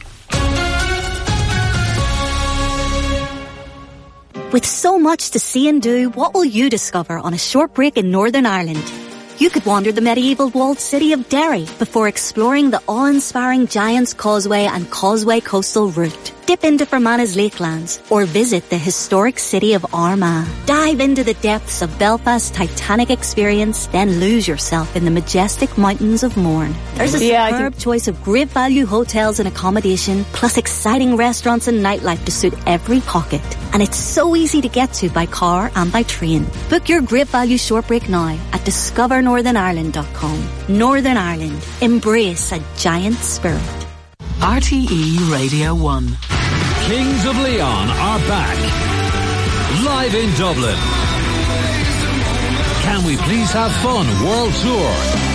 [4.52, 7.98] With so much to see and do, what will you discover on a short break
[7.98, 9.09] in Northern Ireland?
[9.40, 14.66] You could wander the medieval walled city of Derry before exploring the awe-inspiring Giant's Causeway
[14.66, 20.48] and Causeway Coastal Route dip into Fermanagh Lakelands, or visit the historic city of Armagh.
[20.66, 26.24] Dive into the depths of Belfast's titanic experience, then lose yourself in the majestic mountains
[26.24, 26.74] of Mourne.
[26.96, 31.86] There's a Yeah, superb choice of great value hotels and accommodation, plus exciting restaurants and
[31.86, 33.46] nightlife to suit every pocket.
[33.72, 36.48] And it's so easy to get to by car and by train.
[36.72, 38.66] Book your great value short break now at
[39.30, 40.78] discovernorthernireland.com.
[40.78, 41.66] Northern Ireland.
[41.82, 43.62] Embrace a giant spirit.
[44.40, 46.18] RTE Radio 1.
[46.88, 48.58] Kings of Leon are back.
[49.86, 50.78] Live in Dublin.
[52.82, 54.92] Can We Please Have Fun World Tour.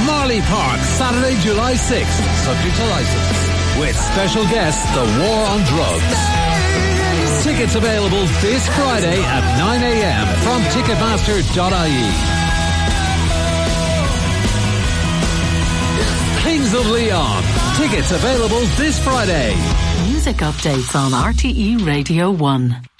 [0.07, 3.79] Marlay Park, Saturday, July 6th, subject to license.
[3.79, 6.18] With special guest, The War on Drugs.
[7.45, 12.43] Tickets available this Friday at 9am from Ticketmaster.ie.
[16.75, 17.43] Of Leon.
[17.77, 19.55] Tickets available this Friday.
[20.09, 22.93] Music updates on RTE Radio 1.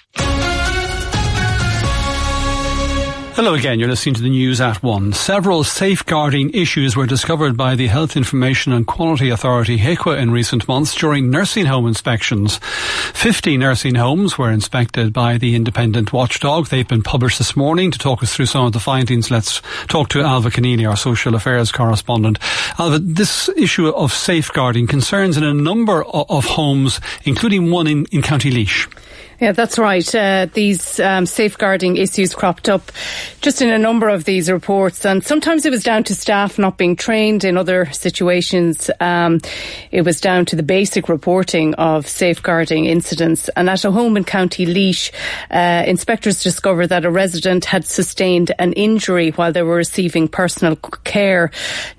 [3.35, 3.80] Hello again.
[3.80, 5.12] You're listening to the news at one.
[5.12, 10.68] Several safeguarding issues were discovered by the Health Information and Quality Authority HIQA in recent
[10.68, 12.59] months during nursing home inspections.
[13.12, 16.68] 50 nursing homes were inspected by the independent watchdog.
[16.68, 17.91] They've been published this morning.
[17.91, 21.35] To talk us through some of the findings, let's talk to Ailbhe Conneely, our social
[21.35, 22.39] affairs correspondent.
[22.78, 28.07] Alva, this issue of safeguarding concerns in a number of, of homes, including one in,
[28.12, 28.87] in County Laois.
[29.45, 30.14] Yeah, that's right.
[30.14, 32.90] Uh, these um, safeguarding issues cropped up
[33.42, 36.78] just in a number of these reports, and sometimes it was down to staff not
[36.78, 37.45] being trained.
[37.45, 39.42] In other situations, um,
[39.90, 43.51] it was down to the basic reporting of safeguarding incidents.
[43.51, 45.11] And at a home in County Laois,
[45.51, 50.76] uh, inspectors discovered that a resident had sustained an injury while they were receiving personal
[51.05, 51.51] care.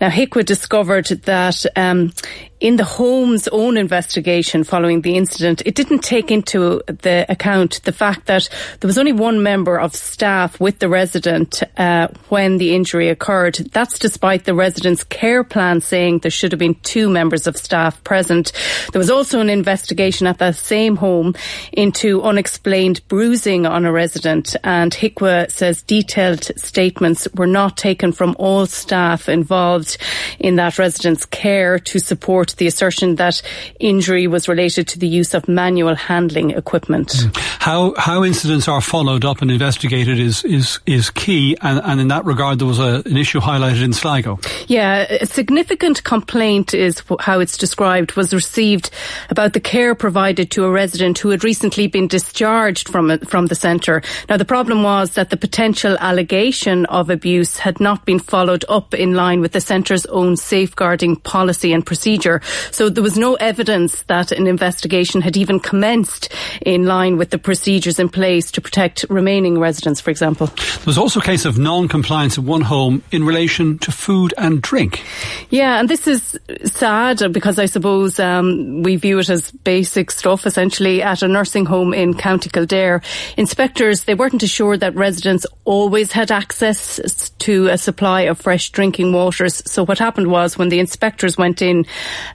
[0.02, 2.12] Now, HIQA discovered that um,
[2.60, 7.92] in the home's own investigation following the incident, it didn't take into the account the
[7.92, 12.74] fact that there was only one member of staff with the resident uh, when the
[12.76, 13.56] injury occurred.
[13.72, 18.04] That's despite the resident's care plan saying there should have been two members of staff
[18.04, 18.52] present.
[18.92, 21.36] There was also an investigation at that same home
[21.72, 28.36] into unexplained bruising on a resident, and HIQA says detailed statements were not taken from
[28.40, 29.98] all staff involved
[30.40, 33.42] in that resident's care to support the assertion that
[33.80, 37.15] injury was related to the use of manual handling equipment.
[37.24, 37.38] Mm.
[37.60, 42.08] How how incidents are followed up and investigated is is is key, and, and in
[42.10, 44.40] that regard, there was a, an issue highlighted in Sligo.
[44.68, 48.90] Yeah, a significant complaint is how it's described was received
[49.30, 53.48] about the care provided to a resident who had recently been discharged from a, from
[53.48, 54.02] the centre.
[54.30, 58.94] Now, the problem was that the potential allegation of abuse had not been followed up
[58.94, 62.42] in line with the centre's own safeguarding policy and procedure.
[62.72, 66.34] So there was no evidence that an investigation had even commenced
[66.66, 70.48] in line with the procedures in place to protect remaining residents, for example.
[70.48, 74.62] There was also a case of non-compliance at one home in relation to food and
[74.62, 75.04] drink.
[75.50, 80.46] Yeah, and this is sad because I suppose um, we view it as basic stuff
[80.46, 83.02] essentially at a nursing home in County Kildare.
[83.38, 89.14] Inspectors, they weren't assured that residents always had access to a supply of fresh drinking
[89.14, 89.62] waters.
[89.70, 91.86] So what happened was when the inspectors went in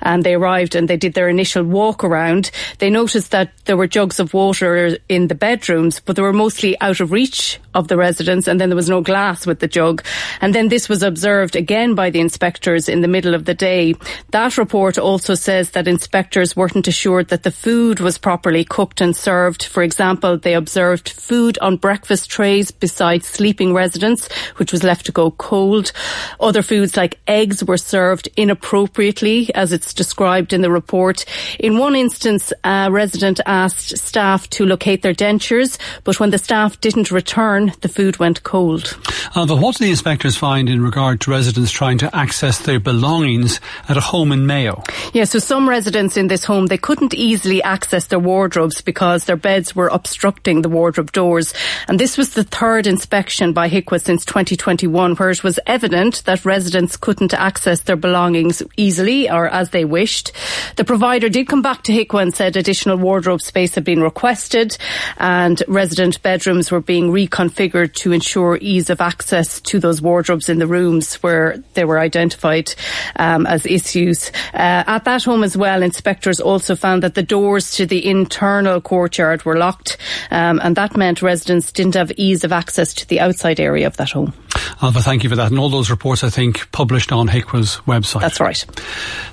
[0.00, 3.86] and they arrived and they did their initial walk around, they noticed that there were
[3.86, 4.59] jugs of water
[5.08, 8.68] in the bedrooms, but they were mostly out of reach of the residents and then
[8.68, 10.04] there was no glass with the jug.
[10.40, 13.94] And then this was observed again by the inspectors in the middle of the day.
[14.30, 19.16] That report also says that inspectors weren't assured that the food was properly cooked and
[19.16, 19.62] served.
[19.62, 25.12] For example, they observed food on breakfast trays beside sleeping residents, which was left to
[25.12, 25.92] go cold.
[26.40, 31.24] Other foods like eggs were served inappropriately, as it's described in the report.
[31.58, 36.80] In one instance, a resident asked staff to locate their dentures, but when the staff
[36.80, 38.98] didn't return, the food went cold.
[39.34, 42.80] Uh, but what do the inspectors find in regard to residents trying to access their
[42.80, 44.82] belongings at a home in Mayo?
[45.12, 49.36] Yeah, so some residents in this home, they couldn't easily access their wardrobes because their
[49.36, 51.54] beds were obstructing the wardrobe doors.
[51.86, 56.44] And this was the third inspection by HIQA since 2021, where it was evident that
[56.44, 60.32] residents couldn't access their belongings easily or as they wished.
[60.76, 64.76] The provider did come back to HIQA and said additional wardrobe space had been requested
[65.18, 70.58] and resident bedrooms were being reconfigured to ensure ease of access to those wardrobes in
[70.58, 72.74] the rooms where they were identified
[73.16, 74.30] um, as issues.
[74.54, 78.80] Uh, at that home as well, inspectors also found that the doors to the internal
[78.80, 79.96] courtyard were locked
[80.30, 83.96] um, and that meant residents didn't have ease of access to the outside area of
[83.96, 84.32] that home.
[84.80, 85.50] Ailbhe, thank you for that.
[85.50, 88.20] And all those reports, I think, published on HIQA's website.
[88.20, 88.64] That's right.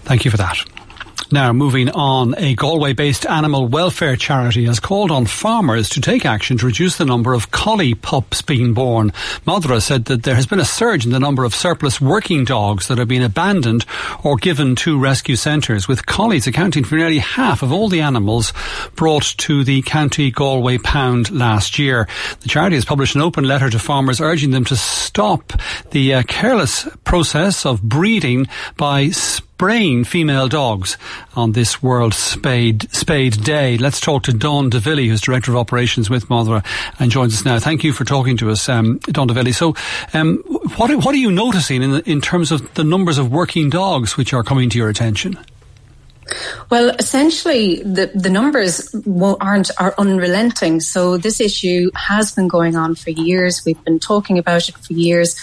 [0.04, 0.58] Thank you for that.
[1.30, 6.26] Now, moving on, a Galway based animal welfare charity has called on farmers to take
[6.26, 9.12] action to reduce the number of collie pups being born.
[9.46, 12.88] Madra said that there has been a surge in the number of surplus working dogs
[12.88, 13.86] that have been abandoned
[14.24, 18.54] or given to rescue centres, with collies accounting for nearly half of all the animals
[18.96, 22.08] brought to the County Galway pound last year.
[22.40, 25.52] The charity has published an open letter to farmers urging them to stop
[25.92, 28.48] the uh, careless process of breeding
[28.78, 29.12] by
[29.58, 31.00] spraying female dogs
[31.36, 33.80] on this World Spade Spade Day.
[33.80, 36.64] Let's talk to Dawn DeVilly, who's Director of Operations with Madra,
[37.00, 37.58] and joins us now.
[37.58, 39.56] Thank you for talking to us, um, Dawn DeVilly.
[39.56, 39.76] So,
[40.14, 40.44] um,
[40.76, 44.32] what what are you noticing in in terms of the numbers of working dogs which
[44.32, 45.40] are coming to your attention?
[46.70, 48.94] Well, essentially, the, the numbers
[49.42, 50.82] aren't are unrelenting.
[50.82, 53.66] So this issue has been going on for years.
[53.66, 55.36] We've been talking about it for years.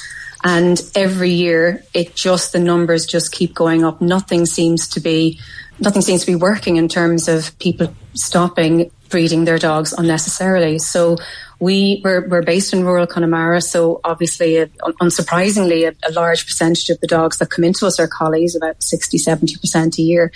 [0.44, 4.02] And every year, it just, the numbers just keep going up.
[4.02, 5.40] Nothing seems to be,
[5.80, 10.78] nothing seems to be working in terms of people stopping breeding their dogs unnecessarily.
[10.78, 11.16] So
[11.60, 14.66] we we're, we're based in rural Connemara, so obviously, uh,
[15.00, 18.82] unsurprisingly, a, a, large percentage of the dogs that come into us are collies, about
[18.82, 20.32] 60, 70% a year.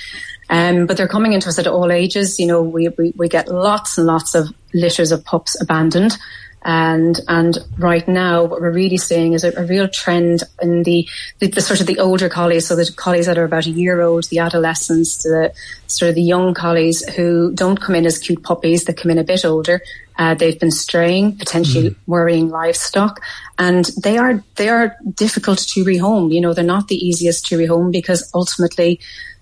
[0.49, 2.39] Um, but they're coming into us at all ages.
[2.39, 6.17] You know, we, we, we get lots and lots of litters of pups abandoned.
[6.63, 11.09] And and right now, what we're really seeing is a, a real trend in the,
[11.39, 14.01] the, the, sort of the older collies, so the collies that are about a year
[14.01, 15.53] old, the adolescents, the
[15.87, 19.19] sort of the young collies who don't come in as cute puppies, that come in
[19.19, 19.81] a bit older.
[20.19, 21.97] Uh, they've been straying, potentially mm.
[22.09, 23.21] worrying livestock,
[23.57, 26.35] and they are they are difficult to rehome.
[26.35, 28.99] You know, they're not the easiest to rehome because ultimately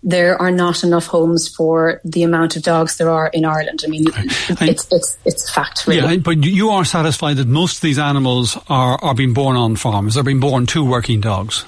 [0.06, 3.82] there are not enough homes for the amount of dogs there are in Ireland.
[3.84, 6.14] I mean, it's, it's, it's fact, really.
[6.14, 9.74] Yeah, but you are satisfied that most of these animals are, are being born on
[9.74, 10.14] farms.
[10.14, 11.64] They're being born to working dogs.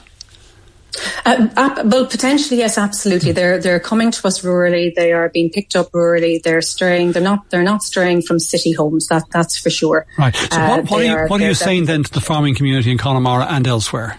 [1.27, 3.33] Uh, well, potentially, yes, absolutely.
[3.33, 4.93] They're they're coming to us rurally.
[4.95, 6.43] They are being picked up rurally.
[6.43, 7.13] They're straying.
[7.13, 7.51] They're not.
[7.51, 9.07] They're not straying from city homes.
[9.09, 10.07] That that's for sure.
[10.19, 10.35] Right.
[10.35, 12.91] So, what, uh, what are you what are you saying then to the farming community
[12.91, 14.17] in Connemara and elsewhere?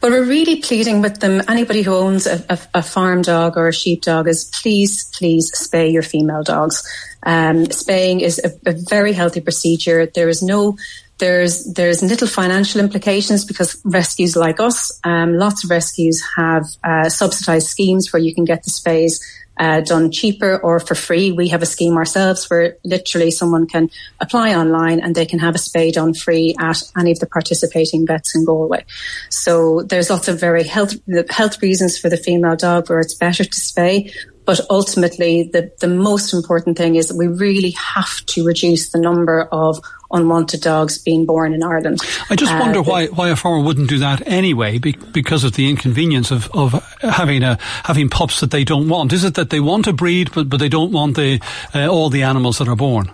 [0.00, 1.42] Well, we're really pleading with them.
[1.48, 5.52] Anybody who owns a, a, a farm dog or a sheep dog is please, please
[5.52, 6.82] spay your female dogs.
[7.24, 10.06] Um, spaying is a, a very healthy procedure.
[10.06, 10.76] There is no
[11.18, 17.08] there's there's little financial implications because rescues like us, um, lots of rescues have uh,
[17.08, 19.20] subsidised schemes where you can get the spays
[19.56, 21.32] uh, done cheaper or for free.
[21.32, 23.90] We have a scheme ourselves where literally someone can
[24.20, 28.06] apply online and they can have a spay done free at any of the participating
[28.06, 28.84] vets in Galway.
[29.30, 30.94] So there's lots of very health
[31.30, 34.12] health reasons for the female dog where it's better to spay.
[34.44, 39.00] But ultimately, the, the most important thing is that we really have to reduce the
[39.00, 39.80] number of
[40.14, 42.00] unwanted dogs being born in Ireland.
[42.30, 45.52] I just wonder uh, why why a farmer wouldn't do that anyway, be, because of
[45.52, 49.12] the inconvenience of, of having a having pups that they don't want.
[49.12, 51.40] Is it that they want to breed, but but they don't want the
[51.74, 53.10] uh, all the animals that are born?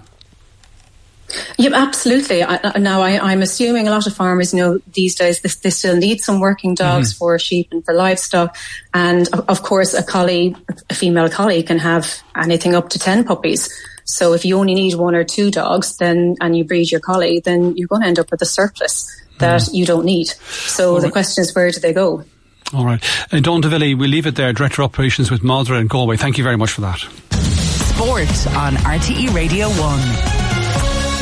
[1.58, 2.42] Yeah, absolutely.
[2.42, 5.70] I, now, I, am assuming a lot of farmers, you know, these days they, they
[5.70, 7.18] still need some working dogs mm-hmm.
[7.18, 8.56] for sheep and for livestock.
[8.92, 10.56] And of course, a collie,
[10.88, 13.68] a female collie, can have anything up to ten puppies.
[14.10, 17.40] So if you only need one or two dogs, then and you breed your collie,
[17.40, 19.08] then you're going to end up with a surplus
[19.38, 19.74] that mm.
[19.74, 20.28] you don't need.
[20.28, 22.24] So the question is, where do they go?
[22.72, 23.02] All right.
[23.32, 24.52] Uh, Dawn DeVilly, we'll leave it there.
[24.52, 26.16] Director of Operations with Madra and Galway.
[26.16, 26.98] Thank you very much for that.
[27.30, 30.39] Sport on RTE Radio 1.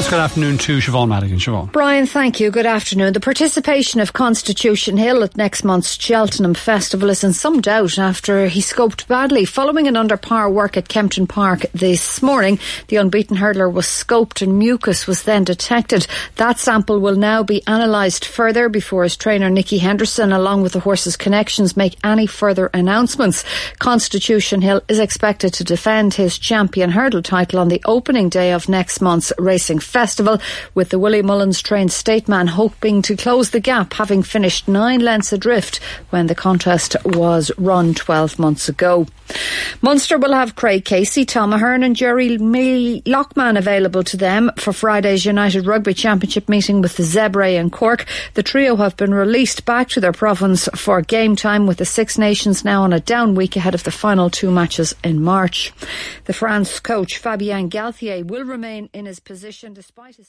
[0.07, 1.39] Good afternoon to Siobhan Madigan.
[1.39, 1.71] Siobhan.
[1.71, 2.51] Brian, thank you.
[2.51, 3.13] Good afternoon.
[3.13, 8.47] The participation of Constitution Hill at next month's Cheltenham Festival is in some doubt after
[8.49, 9.45] he scoped badly.
[9.45, 14.41] Following an under par work at Kempton Park this morning, the unbeaten hurdler was scoped
[14.41, 16.07] and mucus was then detected.
[16.37, 20.81] That sample will now be analysed further before his trainer Nicky Henderson, along with the
[20.81, 23.45] horse's connections, make any further announcements.
[23.79, 28.71] Constitution Hill is expected to defend his champion hurdle title on the opening day of
[28.71, 30.41] next month's racing Festival,
[30.75, 35.01] with the Willie Mullins trained State Man hoping to close the gap, having finished nine
[35.01, 35.81] lengths adrift
[36.11, 39.07] when the contest was run 12 months ago.
[39.83, 45.25] Munster will have Craig Casey, Tom Ahern and Jerry Loughman available to them for Friday's
[45.25, 48.07] United Rugby Championship meeting with the Zebre in Cork.
[48.35, 52.19] The trio have been released back to their province for game time with the Six
[52.19, 55.73] Nations now on a down week ahead of the final two matches in March.
[56.25, 60.29] The France coach Fabien Galthié will remain in his position despite his